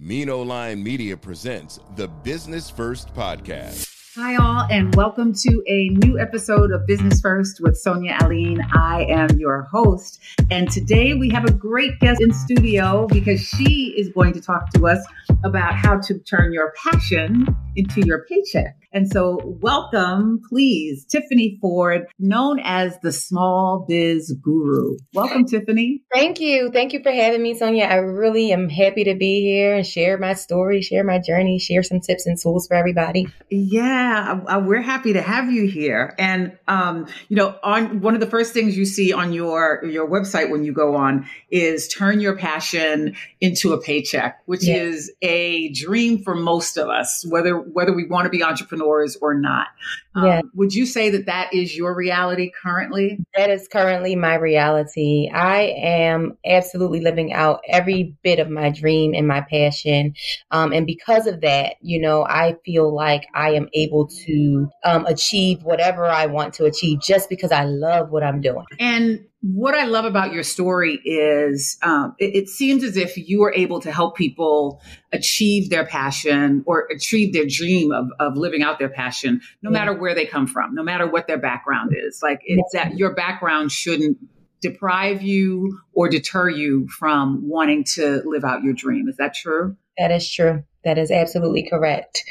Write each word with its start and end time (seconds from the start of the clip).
Mino 0.00 0.42
Line 0.42 0.80
Media 0.80 1.16
presents 1.16 1.80
the 1.96 2.06
Business 2.06 2.70
First 2.70 3.12
Podcast. 3.14 3.84
Hi, 4.14 4.36
all, 4.36 4.64
and 4.70 4.94
welcome 4.94 5.32
to 5.32 5.62
a 5.66 5.88
new 5.88 6.20
episode 6.20 6.70
of 6.70 6.86
Business 6.86 7.20
First 7.20 7.60
with 7.60 7.76
Sonia 7.76 8.16
Aline. 8.20 8.60
I 8.72 9.06
am 9.08 9.40
your 9.40 9.62
host, 9.62 10.20
and 10.52 10.70
today 10.70 11.14
we 11.14 11.28
have 11.30 11.46
a 11.46 11.52
great 11.52 11.98
guest 11.98 12.20
in 12.20 12.32
studio 12.32 13.08
because 13.08 13.40
she 13.40 13.92
is 13.98 14.08
going 14.10 14.34
to 14.34 14.40
talk 14.40 14.70
to 14.74 14.86
us 14.86 15.04
about 15.42 15.74
how 15.74 15.98
to 15.98 16.18
turn 16.20 16.52
your 16.52 16.72
passion 16.80 17.48
into 17.74 18.00
your 18.06 18.24
paycheck. 18.28 18.76
And 18.90 19.06
so, 19.06 19.38
welcome, 19.60 20.40
please, 20.48 21.04
Tiffany 21.04 21.58
Ford, 21.60 22.06
known 22.18 22.58
as 22.58 22.98
the 23.02 23.12
Small 23.12 23.84
Biz 23.86 24.34
Guru. 24.42 24.96
Welcome, 25.12 25.44
Tiffany. 25.44 26.00
Thank 26.10 26.40
you. 26.40 26.70
Thank 26.72 26.94
you 26.94 27.02
for 27.02 27.12
having 27.12 27.42
me, 27.42 27.54
Sonia. 27.54 27.84
I 27.84 27.96
really 27.96 28.50
am 28.50 28.70
happy 28.70 29.04
to 29.04 29.14
be 29.14 29.42
here 29.42 29.74
and 29.74 29.86
share 29.86 30.16
my 30.16 30.32
story, 30.32 30.80
share 30.80 31.04
my 31.04 31.18
journey, 31.18 31.58
share 31.58 31.82
some 31.82 32.00
tips 32.00 32.24
and 32.24 32.40
tools 32.40 32.66
for 32.66 32.76
everybody. 32.76 33.28
Yeah, 33.50 34.40
I, 34.48 34.54
I, 34.54 34.56
we're 34.56 34.80
happy 34.80 35.12
to 35.12 35.20
have 35.20 35.52
you 35.52 35.66
here. 35.66 36.14
And 36.18 36.56
um, 36.66 37.08
you 37.28 37.36
know, 37.36 37.56
on 37.62 38.00
one 38.00 38.14
of 38.14 38.20
the 38.20 38.26
first 38.26 38.54
things 38.54 38.74
you 38.74 38.86
see 38.86 39.12
on 39.12 39.34
your 39.34 39.84
your 39.84 40.08
website 40.08 40.50
when 40.50 40.64
you 40.64 40.72
go 40.72 40.96
on 40.96 41.28
is 41.50 41.88
turn 41.88 42.20
your 42.20 42.38
passion 42.38 43.16
into 43.38 43.74
a 43.74 43.80
paycheck, 43.82 44.40
which 44.46 44.64
yeah. 44.64 44.76
is 44.76 45.12
a 45.20 45.70
dream 45.72 46.22
for 46.22 46.34
most 46.34 46.78
of 46.78 46.88
us, 46.88 47.22
whether 47.28 47.54
whether 47.54 47.92
we 47.92 48.06
want 48.06 48.24
to 48.24 48.30
be 48.30 48.42
entrepreneurs 48.42 48.78
entrepreneurs 48.88 49.16
or 49.20 49.34
not. 49.34 49.68
Um, 50.14 50.24
yeah. 50.24 50.40
Would 50.54 50.74
you 50.74 50.86
say 50.86 51.10
that 51.10 51.26
that 51.26 51.52
is 51.52 51.76
your 51.76 51.94
reality 51.94 52.50
currently? 52.50 53.18
That 53.36 53.50
is 53.50 53.68
currently 53.68 54.16
my 54.16 54.34
reality. 54.34 55.30
I 55.32 55.74
am 55.80 56.36
absolutely 56.44 57.00
living 57.00 57.32
out 57.32 57.60
every 57.68 58.16
bit 58.22 58.38
of 58.38 58.50
my 58.50 58.70
dream 58.70 59.14
and 59.14 59.28
my 59.28 59.42
passion. 59.42 60.14
Um, 60.50 60.72
and 60.72 60.86
because 60.86 61.26
of 61.26 61.40
that, 61.42 61.76
you 61.80 62.00
know, 62.00 62.24
I 62.24 62.56
feel 62.64 62.92
like 62.92 63.26
I 63.34 63.50
am 63.50 63.68
able 63.74 64.08
to 64.26 64.68
um, 64.84 65.06
achieve 65.06 65.62
whatever 65.62 66.06
I 66.06 66.26
want 66.26 66.54
to 66.54 66.64
achieve 66.64 67.00
just 67.00 67.28
because 67.28 67.52
I 67.52 67.64
love 67.64 68.10
what 68.10 68.24
I'm 68.24 68.40
doing. 68.40 68.64
And 68.80 69.24
what 69.40 69.74
I 69.74 69.84
love 69.84 70.04
about 70.04 70.32
your 70.32 70.42
story 70.42 71.00
is 71.04 71.78
um, 71.82 72.14
it, 72.18 72.34
it, 72.34 72.48
seems 72.48 72.82
as 72.82 72.96
if 72.96 73.16
you 73.16 73.40
were 73.40 73.52
able 73.54 73.80
to 73.80 73.92
help 73.92 74.16
people 74.16 74.80
achieve 75.12 75.70
their 75.70 75.86
passion 75.86 76.64
or 76.66 76.88
achieve 76.90 77.32
their 77.32 77.46
dream 77.46 77.92
of, 77.92 78.08
of 78.18 78.36
living 78.36 78.62
out 78.62 78.80
their 78.80 78.88
passion, 78.88 79.40
no 79.62 79.70
yeah. 79.70 79.78
matter 79.78 79.94
where 79.94 80.14
they 80.14 80.26
come 80.26 80.48
from, 80.48 80.74
no 80.74 80.82
matter 80.82 81.06
what 81.06 81.28
their 81.28 81.38
background 81.38 81.94
is. 81.96 82.20
Like 82.20 82.40
it's 82.44 82.74
yeah. 82.74 82.88
that 82.88 82.98
your 82.98 83.14
background 83.14 83.70
shouldn't 83.70 84.18
deprive 84.60 85.22
you 85.22 85.80
or 85.92 86.08
deter 86.08 86.48
you 86.48 86.88
from 86.88 87.48
wanting 87.48 87.84
to 87.94 88.22
live 88.24 88.44
out 88.44 88.64
your 88.64 88.74
dream. 88.74 89.08
Is 89.08 89.18
that 89.18 89.34
true? 89.34 89.76
That 89.96 90.10
is 90.10 90.28
true. 90.28 90.64
That 90.88 90.96
is 90.96 91.10
absolutely 91.10 91.68
correct. 91.68 92.24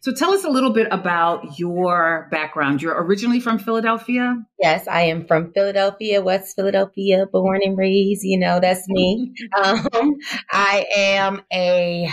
So 0.00 0.12
tell 0.12 0.32
us 0.32 0.42
a 0.42 0.48
little 0.48 0.72
bit 0.72 0.88
about 0.90 1.56
your 1.56 2.26
background. 2.32 2.82
You're 2.82 3.00
originally 3.00 3.38
from 3.38 3.60
Philadelphia? 3.60 4.42
Yes, 4.58 4.88
I 4.88 5.02
am 5.02 5.24
from 5.24 5.52
Philadelphia, 5.52 6.20
West 6.20 6.56
Philadelphia, 6.56 7.26
born 7.30 7.60
and 7.62 7.78
raised. 7.78 8.24
You 8.24 8.40
know, 8.40 8.58
that's 8.58 8.88
me. 8.88 9.32
um, 9.64 10.16
I 10.50 10.84
am 10.96 11.42
a 11.52 12.10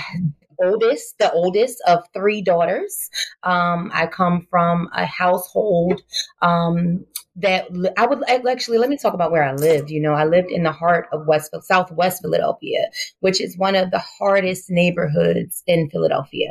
oldest, 0.64 1.18
the 1.20 1.32
oldest 1.32 1.82
of 1.88 2.04
three 2.14 2.42
daughters. 2.42 3.10
Um, 3.44 3.92
I 3.94 4.08
come 4.08 4.48
from 4.50 4.90
a 4.94 5.06
household 5.06 6.02
um, 6.42 7.06
that 7.36 7.68
I 7.98 8.06
would 8.06 8.24
actually 8.30 8.78
let 8.78 8.90
me 8.90 8.98
talk 8.98 9.14
about 9.14 9.32
where 9.32 9.44
I 9.44 9.54
lived. 9.54 9.90
You 9.90 10.02
know, 10.02 10.14
I 10.14 10.26
lived 10.26 10.52
in 10.52 10.64
the 10.64 10.72
heart 10.72 11.08
of 11.12 11.28
West 11.28 11.56
Southwest 11.64 12.22
Philadelphia, 12.22 12.90
which 13.22 13.40
is 13.40 13.58
one 13.58 13.76
of 13.76 13.92
the 13.92 14.04
hardest 14.20 14.70
neighborhoods 14.70 15.64
in 15.66 15.90
Philadelphia. 15.90 16.50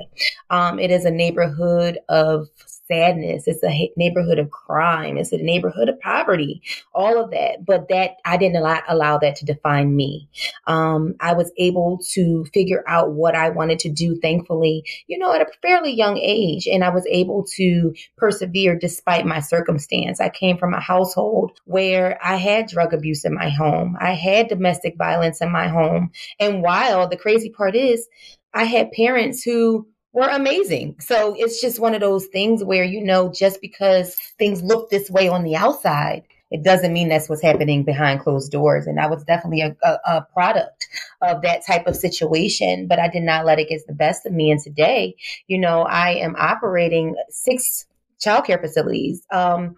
Um, 0.49 0.79
it 0.79 0.91
is 0.91 1.05
a 1.05 1.11
neighborhood 1.11 1.99
of 2.09 2.49
sadness. 2.91 3.45
It's 3.47 3.63
a 3.63 3.93
neighborhood 3.97 4.39
of 4.39 4.51
crime. 4.51 5.17
It's 5.17 5.33
a 5.33 5.39
neighborhood 5.39 5.89
of 5.89 6.01
poverty, 6.01 6.63
all 6.95 7.23
of 7.23 7.31
that. 7.31 7.65
But 7.65 7.89
that 7.89 8.17
I 8.25 8.37
didn't 8.37 8.57
allow, 8.57 8.81
allow 8.89 9.19
that 9.19 9.37
to 9.37 9.45
define 9.45 9.95
me. 9.95 10.29
Um, 10.67 11.15
I 11.21 11.35
was 11.35 11.53
able 11.57 12.01
to 12.13 12.45
figure 12.53 12.83
out 12.87 13.13
what 13.13 13.35
I 13.35 13.51
wanted 13.51 13.79
to 13.81 13.91
do, 13.91 14.19
thankfully, 14.21 14.85
you 15.07 15.19
know, 15.19 15.33
at 15.33 15.43
a 15.43 15.47
fairly 15.63 15.93
young 15.93 16.19
age. 16.19 16.67
And 16.67 16.83
I 16.83 16.91
was 16.91 17.07
able 17.09 17.45
to 17.57 17.95
persevere 18.17 18.79
despite 18.79 19.27
my 19.27 19.41
circumstance. 19.41 20.21
I 20.21 20.29
came 20.29 20.59
from 20.59 20.75
a 20.75 20.81
household 20.81 21.53
where 21.65 22.19
I 22.23 22.37
had 22.37 22.69
drug 22.69 22.93
abuse 22.93 23.25
in 23.25 23.35
my 23.35 23.49
home. 23.49 23.97
I 24.01 24.13
had 24.15 24.49
domestic 24.49 24.97
violence 24.97 25.41
in 25.41 25.53
my 25.53 25.69
home. 25.69 26.11
And 26.39 26.63
while 26.63 27.09
the 27.09 27.17
crazy 27.17 27.51
part 27.51 27.77
is, 27.77 28.09
I 28.53 28.65
had 28.65 28.91
parents 28.93 29.43
who 29.43 29.87
were 30.13 30.29
amazing. 30.29 30.97
So 31.01 31.35
it's 31.39 31.61
just 31.61 31.79
one 31.79 31.95
of 31.95 32.01
those 32.01 32.27
things 32.27 32.65
where, 32.65 32.85
you 32.85 33.03
know, 33.03 33.31
just 33.31 33.61
because 33.61 34.15
things 34.39 34.63
look 34.63 34.91
this 34.91 35.11
way 35.11 35.29
on 35.29 35.45
the 35.45 35.57
outside, 35.57 36.25
it 36.51 36.65
doesn't 36.65 36.93
mean 36.93 37.09
that's 37.09 37.29
what's 37.29 37.43
happening 37.43 37.85
behind 37.85 38.21
closed 38.21 38.51
doors. 38.51 38.87
And 38.87 38.99
I 38.99 39.07
was 39.07 39.23
definitely 39.25 39.61
a, 39.61 39.77
a, 39.83 39.99
a, 40.05 40.27
product 40.33 40.89
of 41.23 41.43
that 41.43 41.65
type 41.65 41.87
of 41.87 41.95
situation, 41.95 42.89
but 42.89 42.99
I 42.99 43.09
did 43.09 43.23
not 43.23 43.47
let 43.47 43.61
it 43.61 43.69
get 43.69 43.87
the 43.87 43.93
best 43.93 44.27
of 44.27 44.33
me. 44.33 44.51
And 44.51 44.61
today, 44.61 45.15
you 45.47 45.59
know, 45.59 45.83
I 45.83 46.15
am 46.15 46.35
operating 46.37 47.15
six 47.29 47.87
childcare 48.21 48.61
facilities. 48.61 49.23
Um, 49.31 49.77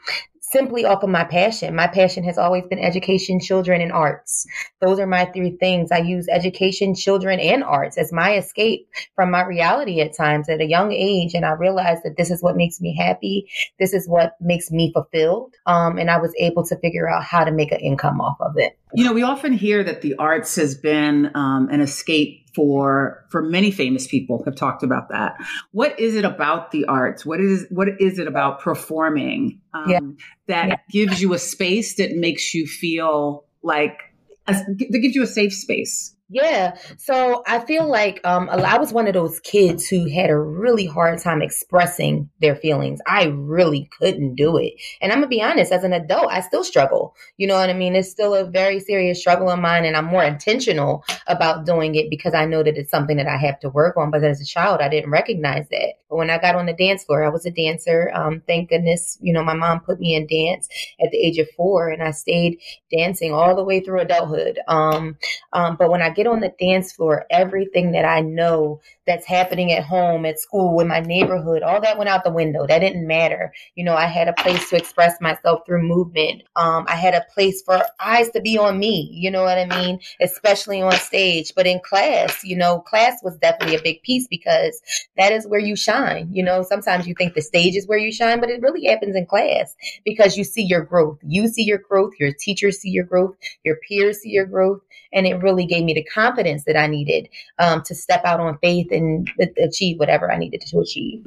simply 0.52 0.84
off 0.84 1.02
of 1.02 1.08
my 1.08 1.24
passion. 1.24 1.74
My 1.74 1.86
passion 1.86 2.22
has 2.24 2.38
always 2.38 2.64
been 2.68 2.78
education, 2.78 3.40
children, 3.40 3.80
and 3.80 3.90
arts. 3.90 4.46
Those 4.80 4.98
are 4.98 5.06
my 5.06 5.24
three 5.24 5.56
things. 5.58 5.90
I 5.90 5.98
use 5.98 6.28
education, 6.30 6.94
children, 6.94 7.40
and 7.40 7.64
arts 7.64 7.96
as 7.96 8.12
my 8.12 8.36
escape 8.36 8.86
from 9.16 9.30
my 9.30 9.44
reality 9.44 10.00
at 10.00 10.16
times 10.16 10.48
at 10.48 10.60
a 10.60 10.66
young 10.66 10.92
age. 10.92 11.34
And 11.34 11.44
I 11.44 11.52
realized 11.52 12.02
that 12.04 12.16
this 12.16 12.30
is 12.30 12.42
what 12.42 12.56
makes 12.56 12.80
me 12.80 12.94
happy. 12.96 13.48
This 13.78 13.94
is 13.94 14.06
what 14.08 14.36
makes 14.40 14.70
me 14.70 14.92
fulfilled. 14.92 15.54
Um, 15.66 15.98
and 15.98 16.10
I 16.10 16.18
was 16.18 16.34
able 16.38 16.64
to 16.66 16.76
figure 16.76 17.08
out 17.08 17.24
how 17.24 17.44
to 17.44 17.50
make 17.50 17.72
an 17.72 17.80
income 17.80 18.20
off 18.20 18.36
of 18.40 18.52
it. 18.56 18.78
You 18.94 19.04
know, 19.04 19.12
we 19.12 19.22
often 19.22 19.54
hear 19.54 19.82
that 19.82 20.02
the 20.02 20.14
arts 20.16 20.56
has 20.56 20.74
been 20.74 21.30
um, 21.34 21.68
an 21.70 21.80
escape 21.80 22.41
for 22.54 23.24
for 23.30 23.42
many 23.42 23.70
famous 23.70 24.06
people 24.06 24.42
have 24.44 24.56
talked 24.56 24.82
about 24.82 25.08
that. 25.08 25.36
What 25.72 25.98
is 25.98 26.14
it 26.14 26.24
about 26.24 26.70
the 26.70 26.84
arts? 26.86 27.24
What 27.24 27.40
is 27.40 27.66
what 27.70 27.88
is 28.00 28.18
it 28.18 28.26
about 28.26 28.60
performing 28.60 29.60
um, 29.74 29.90
yeah. 29.90 30.00
that 30.46 30.68
yeah. 30.68 30.76
gives 30.90 31.22
you 31.22 31.32
a 31.34 31.38
space 31.38 31.96
that 31.96 32.12
makes 32.12 32.54
you 32.54 32.66
feel 32.66 33.44
like 33.62 33.98
a, 34.46 34.52
that 34.52 34.98
gives 35.00 35.14
you 35.14 35.22
a 35.22 35.26
safe 35.26 35.54
space? 35.54 36.14
Yeah. 36.32 36.76
So 36.96 37.42
I 37.46 37.58
feel 37.58 37.86
like 37.86 38.18
um, 38.24 38.48
I 38.48 38.78
was 38.78 38.90
one 38.90 39.06
of 39.06 39.12
those 39.12 39.38
kids 39.40 39.86
who 39.86 40.08
had 40.08 40.30
a 40.30 40.38
really 40.38 40.86
hard 40.86 41.18
time 41.18 41.42
expressing 41.42 42.30
their 42.40 42.56
feelings. 42.56 43.00
I 43.06 43.24
really 43.24 43.90
couldn't 43.98 44.36
do 44.36 44.56
it. 44.56 44.72
And 45.02 45.12
I'm 45.12 45.18
going 45.18 45.28
to 45.30 45.36
be 45.36 45.42
honest, 45.42 45.72
as 45.72 45.84
an 45.84 45.92
adult, 45.92 46.32
I 46.32 46.40
still 46.40 46.64
struggle. 46.64 47.14
You 47.36 47.48
know 47.48 47.56
what 47.56 47.68
I 47.68 47.74
mean? 47.74 47.94
It's 47.94 48.10
still 48.10 48.34
a 48.34 48.46
very 48.46 48.80
serious 48.80 49.20
struggle 49.20 49.50
of 49.50 49.58
mine. 49.58 49.84
And 49.84 49.94
I'm 49.94 50.06
more 50.06 50.24
intentional 50.24 51.04
about 51.26 51.66
doing 51.66 51.96
it 51.96 52.08
because 52.08 52.32
I 52.32 52.46
know 52.46 52.62
that 52.62 52.78
it's 52.78 52.90
something 52.90 53.18
that 53.18 53.28
I 53.28 53.36
have 53.36 53.60
to 53.60 53.68
work 53.68 53.98
on. 53.98 54.10
But 54.10 54.24
as 54.24 54.40
a 54.40 54.46
child, 54.46 54.80
I 54.80 54.88
didn't 54.88 55.10
recognize 55.10 55.68
that. 55.68 55.96
But 56.08 56.16
when 56.16 56.30
I 56.30 56.38
got 56.38 56.54
on 56.54 56.64
the 56.64 56.72
dance 56.72 57.04
floor, 57.04 57.24
I 57.24 57.28
was 57.28 57.44
a 57.44 57.50
dancer. 57.50 58.10
Um, 58.14 58.42
thank 58.46 58.70
goodness, 58.70 59.18
you 59.20 59.34
know, 59.34 59.44
my 59.44 59.54
mom 59.54 59.80
put 59.80 60.00
me 60.00 60.14
in 60.14 60.26
dance 60.26 60.66
at 60.98 61.10
the 61.10 61.18
age 61.18 61.36
of 61.36 61.48
four 61.58 61.90
and 61.90 62.02
I 62.02 62.12
stayed 62.12 62.58
dancing 62.90 63.34
all 63.34 63.54
the 63.54 63.64
way 63.64 63.80
through 63.80 64.00
adulthood. 64.00 64.58
Um, 64.66 65.18
um, 65.52 65.76
but 65.78 65.90
when 65.90 66.00
I 66.00 66.08
get 66.08 66.21
get 66.22 66.30
on 66.30 66.40
the 66.40 66.54
dance 66.60 66.92
floor, 66.92 67.26
everything 67.30 67.92
that 67.92 68.04
I 68.04 68.20
know 68.20 68.80
that's 69.06 69.26
happening 69.26 69.72
at 69.72 69.84
home, 69.84 70.24
at 70.24 70.38
school, 70.38 70.78
in 70.80 70.88
my 70.88 71.00
neighborhood, 71.00 71.62
all 71.62 71.80
that 71.80 71.98
went 71.98 72.08
out 72.08 72.24
the 72.24 72.30
window. 72.30 72.66
That 72.66 72.78
didn't 72.78 73.06
matter. 73.06 73.52
You 73.74 73.84
know, 73.84 73.94
I 73.94 74.06
had 74.06 74.28
a 74.28 74.32
place 74.34 74.70
to 74.70 74.76
express 74.76 75.20
myself 75.20 75.60
through 75.66 75.82
movement. 75.82 76.42
Um, 76.54 76.84
I 76.88 76.94
had 76.94 77.14
a 77.14 77.26
place 77.34 77.62
for 77.62 77.82
eyes 78.00 78.30
to 78.30 78.40
be 78.40 78.56
on 78.58 78.78
me. 78.78 79.10
You 79.12 79.30
know 79.30 79.42
what 79.42 79.58
I 79.58 79.66
mean? 79.66 80.00
Especially 80.20 80.80
on 80.82 80.92
stage. 80.92 81.52
But 81.56 81.66
in 81.66 81.80
class, 81.80 82.44
you 82.44 82.56
know, 82.56 82.80
class 82.80 83.20
was 83.22 83.36
definitely 83.38 83.76
a 83.76 83.82
big 83.82 84.02
piece 84.02 84.28
because 84.28 84.80
that 85.16 85.32
is 85.32 85.46
where 85.46 85.60
you 85.60 85.74
shine. 85.74 86.28
You 86.32 86.44
know, 86.44 86.62
sometimes 86.62 87.06
you 87.06 87.14
think 87.16 87.34
the 87.34 87.42
stage 87.42 87.74
is 87.74 87.88
where 87.88 87.98
you 87.98 88.12
shine, 88.12 88.40
but 88.40 88.50
it 88.50 88.62
really 88.62 88.86
happens 88.86 89.16
in 89.16 89.26
class 89.26 89.74
because 90.04 90.36
you 90.36 90.44
see 90.44 90.62
your 90.62 90.84
growth. 90.84 91.18
You 91.22 91.48
see 91.48 91.64
your 91.64 91.78
growth, 91.78 92.12
your 92.20 92.32
teachers 92.32 92.78
see 92.78 92.90
your 92.90 93.04
growth, 93.04 93.34
your 93.64 93.76
peers 93.88 94.20
see 94.20 94.30
your 94.30 94.46
growth. 94.46 94.80
And 95.12 95.26
it 95.26 95.42
really 95.42 95.66
gave 95.66 95.84
me 95.84 95.92
the 95.92 96.04
confidence 96.04 96.64
that 96.64 96.76
I 96.76 96.86
needed 96.86 97.28
um, 97.58 97.82
to 97.82 97.94
step 97.94 98.24
out 98.24 98.40
on 98.40 98.58
faith 98.58 98.91
and 98.92 99.30
achieve 99.58 99.98
whatever 99.98 100.30
I 100.30 100.38
needed 100.38 100.62
to 100.66 100.78
achieve. 100.78 101.26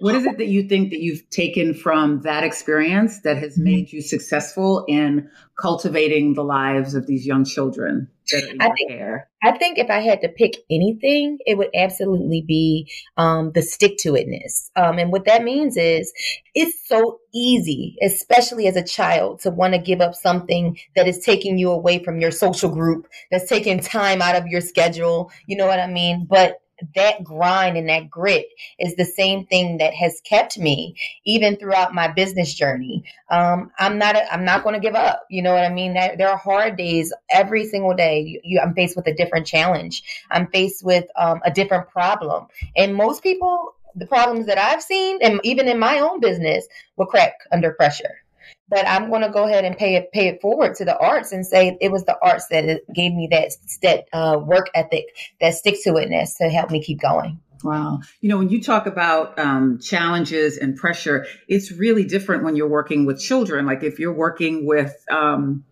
What 0.00 0.14
is 0.14 0.24
it 0.24 0.38
that 0.38 0.48
you 0.48 0.68
think 0.68 0.90
that 0.90 1.00
you've 1.00 1.28
taken 1.30 1.74
from 1.74 2.22
that 2.22 2.44
experience 2.44 3.20
that 3.20 3.36
has 3.38 3.54
mm-hmm. 3.54 3.64
made 3.64 3.92
you 3.92 4.02
successful 4.02 4.84
in 4.88 5.30
cultivating 5.60 6.34
the 6.34 6.42
lives 6.42 6.94
of 6.94 7.06
these 7.06 7.26
young 7.26 7.44
children? 7.44 8.08
I 8.32 8.70
think, 8.76 8.90
care? 8.90 9.28
I 9.42 9.52
think 9.58 9.78
if 9.78 9.90
I 9.90 10.00
had 10.00 10.20
to 10.22 10.28
pick 10.28 10.56
anything, 10.70 11.38
it 11.46 11.58
would 11.58 11.70
absolutely 11.74 12.44
be 12.46 12.90
um, 13.16 13.52
the 13.52 13.62
stick 13.62 13.98
to 13.98 14.12
itness. 14.12 14.70
Um, 14.76 14.98
and 14.98 15.10
what 15.10 15.24
that 15.24 15.42
means 15.42 15.76
is 15.76 16.12
it's 16.54 16.86
so 16.88 17.18
easy, 17.34 17.96
especially 18.02 18.66
as 18.66 18.76
a 18.76 18.84
child, 18.84 19.40
to 19.40 19.50
want 19.50 19.74
to 19.74 19.80
give 19.80 20.00
up 20.00 20.14
something 20.14 20.78
that 20.96 21.08
is 21.08 21.18
taking 21.18 21.58
you 21.58 21.70
away 21.70 22.02
from 22.02 22.20
your 22.20 22.30
social 22.30 22.70
group, 22.70 23.08
that's 23.30 23.48
taking 23.48 23.80
time 23.80 24.22
out 24.22 24.36
of 24.36 24.46
your 24.46 24.60
schedule. 24.60 25.30
You 25.46 25.56
know 25.56 25.66
what 25.66 25.80
I 25.80 25.86
mean? 25.86 26.26
But 26.28 26.60
that 26.94 27.22
grind 27.24 27.76
and 27.76 27.88
that 27.88 28.10
grit 28.10 28.46
is 28.78 28.96
the 28.96 29.04
same 29.04 29.46
thing 29.46 29.78
that 29.78 29.94
has 29.94 30.20
kept 30.24 30.58
me 30.58 30.96
even 31.24 31.56
throughout 31.56 31.94
my 31.94 32.08
business 32.08 32.54
journey. 32.54 33.04
Um, 33.30 33.70
I'm 33.78 33.98
not 33.98 34.16
I'm 34.30 34.44
not 34.44 34.62
going 34.62 34.74
to 34.74 34.80
give 34.80 34.94
up. 34.94 35.24
You 35.30 35.42
know 35.42 35.52
what 35.52 35.64
I 35.64 35.72
mean? 35.72 35.94
There, 35.94 36.16
there 36.16 36.28
are 36.28 36.36
hard 36.36 36.76
days 36.76 37.12
every 37.30 37.66
single 37.66 37.94
day. 37.94 38.20
You, 38.20 38.40
you, 38.42 38.60
I'm 38.60 38.74
faced 38.74 38.96
with 38.96 39.06
a 39.06 39.14
different 39.14 39.46
challenge. 39.46 40.02
I'm 40.30 40.48
faced 40.48 40.84
with 40.84 41.04
um, 41.16 41.40
a 41.44 41.50
different 41.50 41.88
problem, 41.88 42.46
and 42.76 42.94
most 42.94 43.22
people. 43.22 43.74
The 43.96 44.06
problems 44.06 44.46
that 44.46 44.56
I've 44.56 44.84
seen, 44.84 45.18
and 45.20 45.40
even 45.42 45.66
in 45.66 45.80
my 45.80 45.98
own 45.98 46.20
business, 46.20 46.64
will 46.96 47.06
crack 47.06 47.34
under 47.50 47.72
pressure 47.72 48.22
but 48.68 48.86
I'm 48.86 49.10
going 49.10 49.22
to 49.22 49.30
go 49.30 49.44
ahead 49.44 49.64
and 49.64 49.76
pay 49.76 49.96
it 49.96 50.12
pay 50.12 50.28
it 50.28 50.40
forward 50.40 50.74
to 50.76 50.84
the 50.84 50.96
arts 50.96 51.32
and 51.32 51.46
say 51.46 51.76
it 51.80 51.90
was 51.90 52.04
the 52.04 52.16
arts 52.22 52.46
that 52.48 52.80
gave 52.94 53.12
me 53.12 53.28
that 53.30 53.52
that 53.82 54.04
uh, 54.12 54.38
work 54.38 54.70
ethic, 54.74 55.06
that 55.40 55.54
stick 55.54 55.76
to 55.84 55.90
itness 55.92 56.36
to 56.38 56.48
help 56.48 56.70
me 56.70 56.82
keep 56.82 57.00
going. 57.00 57.40
Wow. 57.62 58.00
You 58.20 58.30
know, 58.30 58.38
when 58.38 58.48
you 58.48 58.62
talk 58.62 58.86
about 58.86 59.38
um, 59.38 59.78
challenges 59.80 60.56
and 60.56 60.76
pressure, 60.76 61.26
it's 61.48 61.70
really 61.72 62.04
different 62.04 62.42
when 62.42 62.56
you're 62.56 62.68
working 62.68 63.04
with 63.04 63.20
children. 63.20 63.66
Like 63.66 63.82
if 63.82 63.98
you're 63.98 64.14
working 64.14 64.66
with 64.66 64.94
um, 65.10 65.64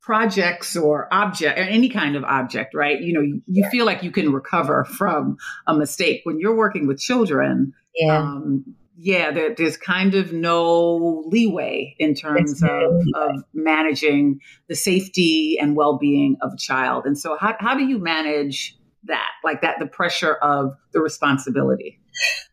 projects 0.00 0.76
or 0.76 1.12
object 1.12 1.58
or 1.58 1.62
any 1.62 1.88
kind 1.88 2.16
of 2.16 2.24
object, 2.24 2.74
right? 2.74 3.00
You 3.00 3.12
know, 3.12 3.20
you, 3.20 3.42
you, 3.46 3.68
feel 3.70 3.86
like 3.86 4.02
you 4.02 4.10
can 4.10 4.32
recover 4.32 4.84
from 4.84 5.36
a 5.66 5.74
mistake. 5.74 6.20
When 6.24 6.38
you're 6.38 6.56
working 6.56 6.86
with 6.86 7.00
children, 7.00 7.72
yeah. 7.94 8.18
Um, 8.18 8.74
yeah, 8.96 9.30
there, 9.30 9.54
there's 9.54 9.76
kind 9.76 10.14
of 10.14 10.32
no 10.32 11.24
leeway 11.26 11.94
in 11.98 12.14
terms 12.14 12.62
of, 12.62 12.92
of 13.14 13.44
managing 13.54 14.40
the 14.68 14.74
safety 14.74 15.58
and 15.60 15.76
well 15.76 15.98
being 15.98 16.36
of 16.42 16.52
a 16.54 16.56
child. 16.56 17.06
And 17.06 17.18
so, 17.18 17.36
how, 17.38 17.56
how 17.58 17.74
do 17.74 17.84
you 17.84 17.98
manage 17.98 18.76
that, 19.04 19.30
like 19.42 19.62
that, 19.62 19.78
the 19.78 19.86
pressure 19.86 20.34
of 20.34 20.76
the 20.92 21.00
responsibility? 21.00 21.98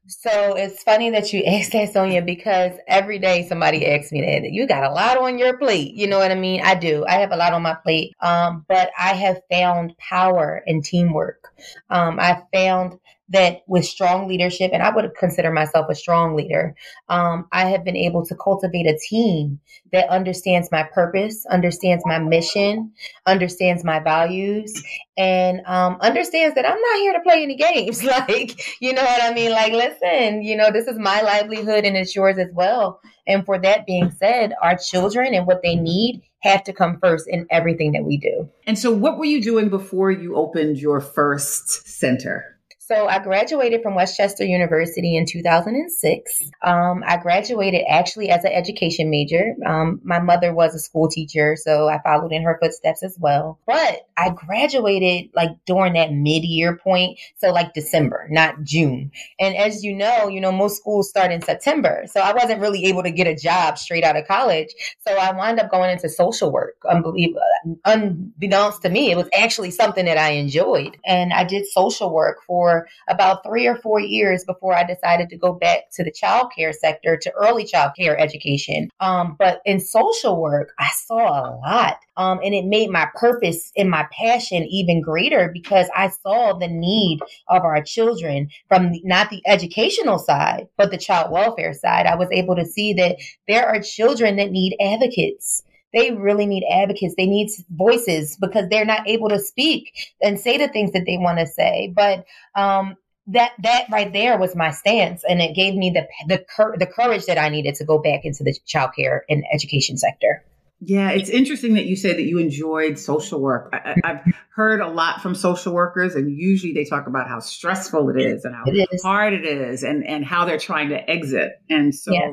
So 0.08 0.56
it's 0.56 0.82
funny 0.84 1.12
that 1.12 1.32
you 1.32 1.44
asked 1.48 1.72
that, 1.74 1.94
Sonia, 1.94 2.22
because 2.22 2.74
every 2.88 3.20
day 3.20 3.48
somebody 3.48 3.86
asks 3.86 4.12
me 4.12 4.22
that. 4.22 4.52
You 4.52 4.68
got 4.68 4.84
a 4.84 4.92
lot 4.92 5.18
on 5.18 5.38
your 5.38 5.58
plate. 5.58 5.94
You 5.94 6.08
know 6.08 6.18
what 6.18 6.32
I 6.32 6.36
mean? 6.36 6.62
I 6.64 6.76
do. 6.76 7.06
I 7.08 7.16
have 7.16 7.32
a 7.32 7.36
lot 7.36 7.54
on 7.54 7.62
my 7.62 7.76
plate. 7.76 8.14
Um, 8.22 8.66
but 8.68 8.90
I 8.98 9.14
have 9.14 9.42
found 9.52 9.96
power 9.98 10.64
in 10.66 10.82
teamwork. 10.82 11.50
Um, 11.90 12.20
I 12.20 12.42
found 12.54 12.96
that 13.30 13.62
with 13.68 13.86
strong 13.86 14.28
leadership, 14.28 14.72
and 14.74 14.82
I 14.82 14.94
would 14.94 15.12
consider 15.18 15.52
myself 15.52 15.88
a 15.90 15.96
strong 15.96 16.36
leader, 16.36 16.76
um, 17.10 17.48
I 17.52 17.70
have 17.70 17.84
been 17.84 17.96
able 17.96 18.26
to 18.26 18.36
cultivate 18.36 18.88
a 18.88 18.98
team 18.98 19.60
that 19.92 20.10
understands 20.10 20.72
my 20.72 20.84
purpose, 20.84 21.46
understands 21.46 22.04
my 22.06 22.20
mission, 22.20 22.92
understands 23.26 23.84
my 23.84 24.00
values, 24.00 24.84
and 25.18 25.62
um, 25.66 25.98
understands 26.02 26.56
that 26.56 26.66
I'm 26.66 26.80
not 26.80 26.98
here 26.98 27.14
to 27.14 27.20
play 27.22 27.44
any 27.44 27.56
games. 27.56 28.04
like, 28.30 28.82
you 28.82 28.94
know 28.94 29.04
what 29.04 29.24
I 29.24 29.34
mean? 29.34 29.52
Like, 29.52 29.74
listen, 29.74 30.42
you 30.42 30.56
know, 30.56 30.72
this 30.72 30.88
is 30.88 30.98
my 30.98 31.22
livelihood 31.22 31.86
and 31.86 31.96
it's 31.96 32.16
yours 32.16 32.38
as 32.38 32.50
well. 32.54 33.02
And 33.28 33.46
for 33.46 33.60
that 33.60 33.86
being 33.86 34.12
said, 34.12 34.54
our 34.62 34.78
children 34.78 35.34
and 35.34 35.46
what 35.46 35.62
they 35.62 35.76
need 35.76 36.24
have 36.42 36.64
to 36.64 36.74
come 36.74 37.00
first 37.00 37.28
in 37.28 37.46
everything 37.52 37.92
that 37.92 38.04
we 38.04 38.18
do. 38.18 38.50
And 38.66 38.80
so, 38.80 38.92
what 38.92 39.18
were 39.18 39.26
you 39.26 39.42
doing 39.42 39.70
before 39.70 40.10
you 40.10 40.36
opened 40.36 40.78
your 40.78 41.02
first 41.02 41.88
center? 41.88 42.59
So 42.92 43.08
I 43.08 43.20
graduated 43.20 43.84
from 43.84 43.94
West 43.94 44.18
Chester 44.18 44.44
University 44.44 45.16
in 45.16 45.28
2006. 45.28 46.42
Um, 46.64 47.04
I 47.06 47.18
graduated 47.18 47.84
actually 47.88 48.32
as 48.32 48.44
an 48.44 48.52
education 48.52 49.12
major. 49.12 49.54
Um, 49.64 50.02
my 50.04 50.20
mother 50.20 50.56
was 50.56 50.74
a 50.74 50.80
school 50.80 51.08
teacher, 51.08 51.56
so 51.56 51.88
I 51.88 52.02
followed 52.02 52.32
in 52.32 52.42
her 52.42 52.58
footsteps 52.60 53.04
as 53.04 53.16
well. 53.20 53.60
But 53.68 54.08
I 54.18 54.32
graduated 54.32 55.30
like 55.36 55.52
during 55.68 55.94
that 55.94 56.12
mid-year 56.12 56.78
point, 56.78 57.20
so 57.38 57.52
like 57.52 57.76
December, 57.76 58.28
not 58.32 58.64
June. 58.64 59.12
And 59.40 59.56
as 59.56 59.84
you 59.84 59.94
know, 59.96 60.28
you 60.28 60.42
know 60.42 60.52
most 60.52 60.78
schools 60.78 61.10
start 61.10 61.32
in 61.32 61.44
September, 61.44 62.06
so 62.08 62.22
I 62.22 62.34
wasn't 62.34 62.60
really 62.60 62.86
able 62.86 63.04
to 63.04 63.12
get 63.12 63.28
a 63.28 63.36
job 63.36 63.78
straight 63.78 64.04
out 64.04 64.18
of 64.18 64.28
college. 64.28 64.74
So 65.08 65.16
I 65.16 65.32
wound 65.32 65.60
up 65.60 65.70
going 65.70 65.92
into 65.92 66.10
social 66.10 66.52
work. 66.52 66.78
Unbelievable, 66.90 67.42
unbeknownst 67.86 68.82
to 68.82 68.90
me, 68.90 69.12
it 69.12 69.16
was 69.16 69.30
actually 69.32 69.70
something 69.70 70.06
that 70.06 70.18
I 70.18 70.32
enjoyed, 70.32 70.98
and 71.06 71.32
I 71.32 71.44
did 71.44 71.68
social 71.68 72.12
work 72.12 72.38
for 72.48 72.79
about 73.08 73.44
three 73.44 73.68
or 73.68 73.76
four 73.76 74.00
years 74.00 74.44
before 74.44 74.76
I 74.76 74.84
decided 74.84 75.30
to 75.30 75.38
go 75.38 75.54
back 75.54 75.92
to 75.94 76.04
the 76.04 76.12
child 76.12 76.52
care 76.56 76.74
sector 76.74 77.18
to 77.18 77.32
early 77.32 77.66
child 77.66 77.92
care 77.98 78.18
education. 78.20 78.90
Um, 79.00 79.36
but 79.38 79.62
in 79.66 79.80
social 79.80 80.42
work, 80.42 80.74
I 80.80 80.90
saw 80.94 81.28
a 81.28 81.56
lot. 81.56 81.98
Um, 82.18 82.40
and 82.44 82.54
it 82.54 82.66
made 82.66 82.90
my 82.90 83.08
purpose 83.16 83.72
and 83.78 83.90
my 83.90 84.06
passion 84.12 84.64
even 84.66 85.02
greater 85.02 85.50
because 85.54 85.88
I 85.96 86.10
saw 86.10 86.54
the 86.54 86.68
need 86.68 87.20
of 87.48 87.64
our 87.64 87.82
children 87.82 88.50
from 88.68 88.92
not 89.04 89.30
the 89.30 89.42
educational 89.48 90.20
side, 90.20 90.68
but 90.78 90.92
the 90.92 90.98
child 90.98 91.32
welfare 91.32 91.74
side. 91.74 92.06
I 92.06 92.16
was 92.16 92.28
able 92.32 92.56
to 92.58 92.66
see 92.66 92.94
that 92.94 93.16
there 93.48 93.66
are 93.66 93.82
children 93.82 94.36
that 94.36 94.52
need 94.52 94.76
advocates 94.82 95.64
they 95.94 96.12
really 96.12 96.46
need 96.46 96.64
advocates. 96.72 97.16
They 97.18 97.26
need 97.26 97.50
voices 97.70 98.38
because 98.40 98.70
they're 98.70 98.86
not 98.86 99.08
able 99.08 99.30
to 99.30 99.40
speak 99.40 99.92
and 100.22 100.40
say 100.40 100.58
the 100.58 100.68
things 100.68 100.92
that 100.92 101.04
they 101.06 101.18
want 101.18 101.40
to 101.40 101.48
say. 101.48 101.92
But 101.96 102.26
um, 102.56 102.96
that 103.28 103.52
that 103.64 103.86
right 103.92 104.12
there 104.12 104.38
was 104.38 104.56
my 104.56 104.72
stance, 104.72 105.24
and 105.28 105.42
it 105.42 105.56
gave 105.56 105.76
me 105.76 105.92
the 105.92 106.08
the 106.28 106.44
cur- 106.56 106.78
the 106.78 106.88
courage 106.88 107.26
that 107.26 107.38
I 107.38 107.50
needed 107.50 107.76
to 107.76 107.86
go 107.86 108.00
back 108.00 108.22
into 108.24 108.44
the 108.44 108.56
childcare 108.68 109.22
and 109.30 109.44
education 109.54 109.98
sector. 109.98 110.44
Yeah, 110.82 111.12
it's 111.12 111.30
interesting 111.30 111.74
that 111.74 111.86
you 111.86 111.98
say 111.98 112.14
that 112.14 112.22
you 112.22 112.40
enjoyed 112.40 112.98
social 112.98 113.42
work. 113.42 113.70
I, 113.74 113.96
have 114.02 114.24
heard 114.56 114.80
a 114.80 114.88
lot 114.88 115.22
from 115.22 115.36
social 115.36 115.74
workers, 115.74 116.16
and 116.16 116.32
usually 116.32 116.72
they 116.72 116.86
talk 116.86 117.06
about 117.06 117.28
how 117.28 117.40
stressful 117.40 118.10
it 118.12 118.22
is 118.22 118.46
and 118.46 118.56
how 118.56 118.64
it 118.66 118.88
is. 118.90 119.04
hard 119.04 119.34
it 119.34 119.44
is, 119.44 119.84
and 119.84 120.08
and 120.08 120.24
how 120.24 120.46
they're 120.46 120.58
trying 120.58 120.90
to 120.90 121.10
exit. 121.10 121.52
And 121.70 121.94
so, 121.94 122.14
yeah. 122.14 122.32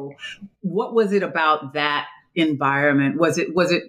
what 0.61 0.95
was 0.95 1.13
it 1.13 1.25
about 1.25 1.73
that 1.73 2.07
environment? 2.37 3.19
Was 3.19 3.39
it 3.39 3.55
was 3.55 3.73
it 3.73 3.85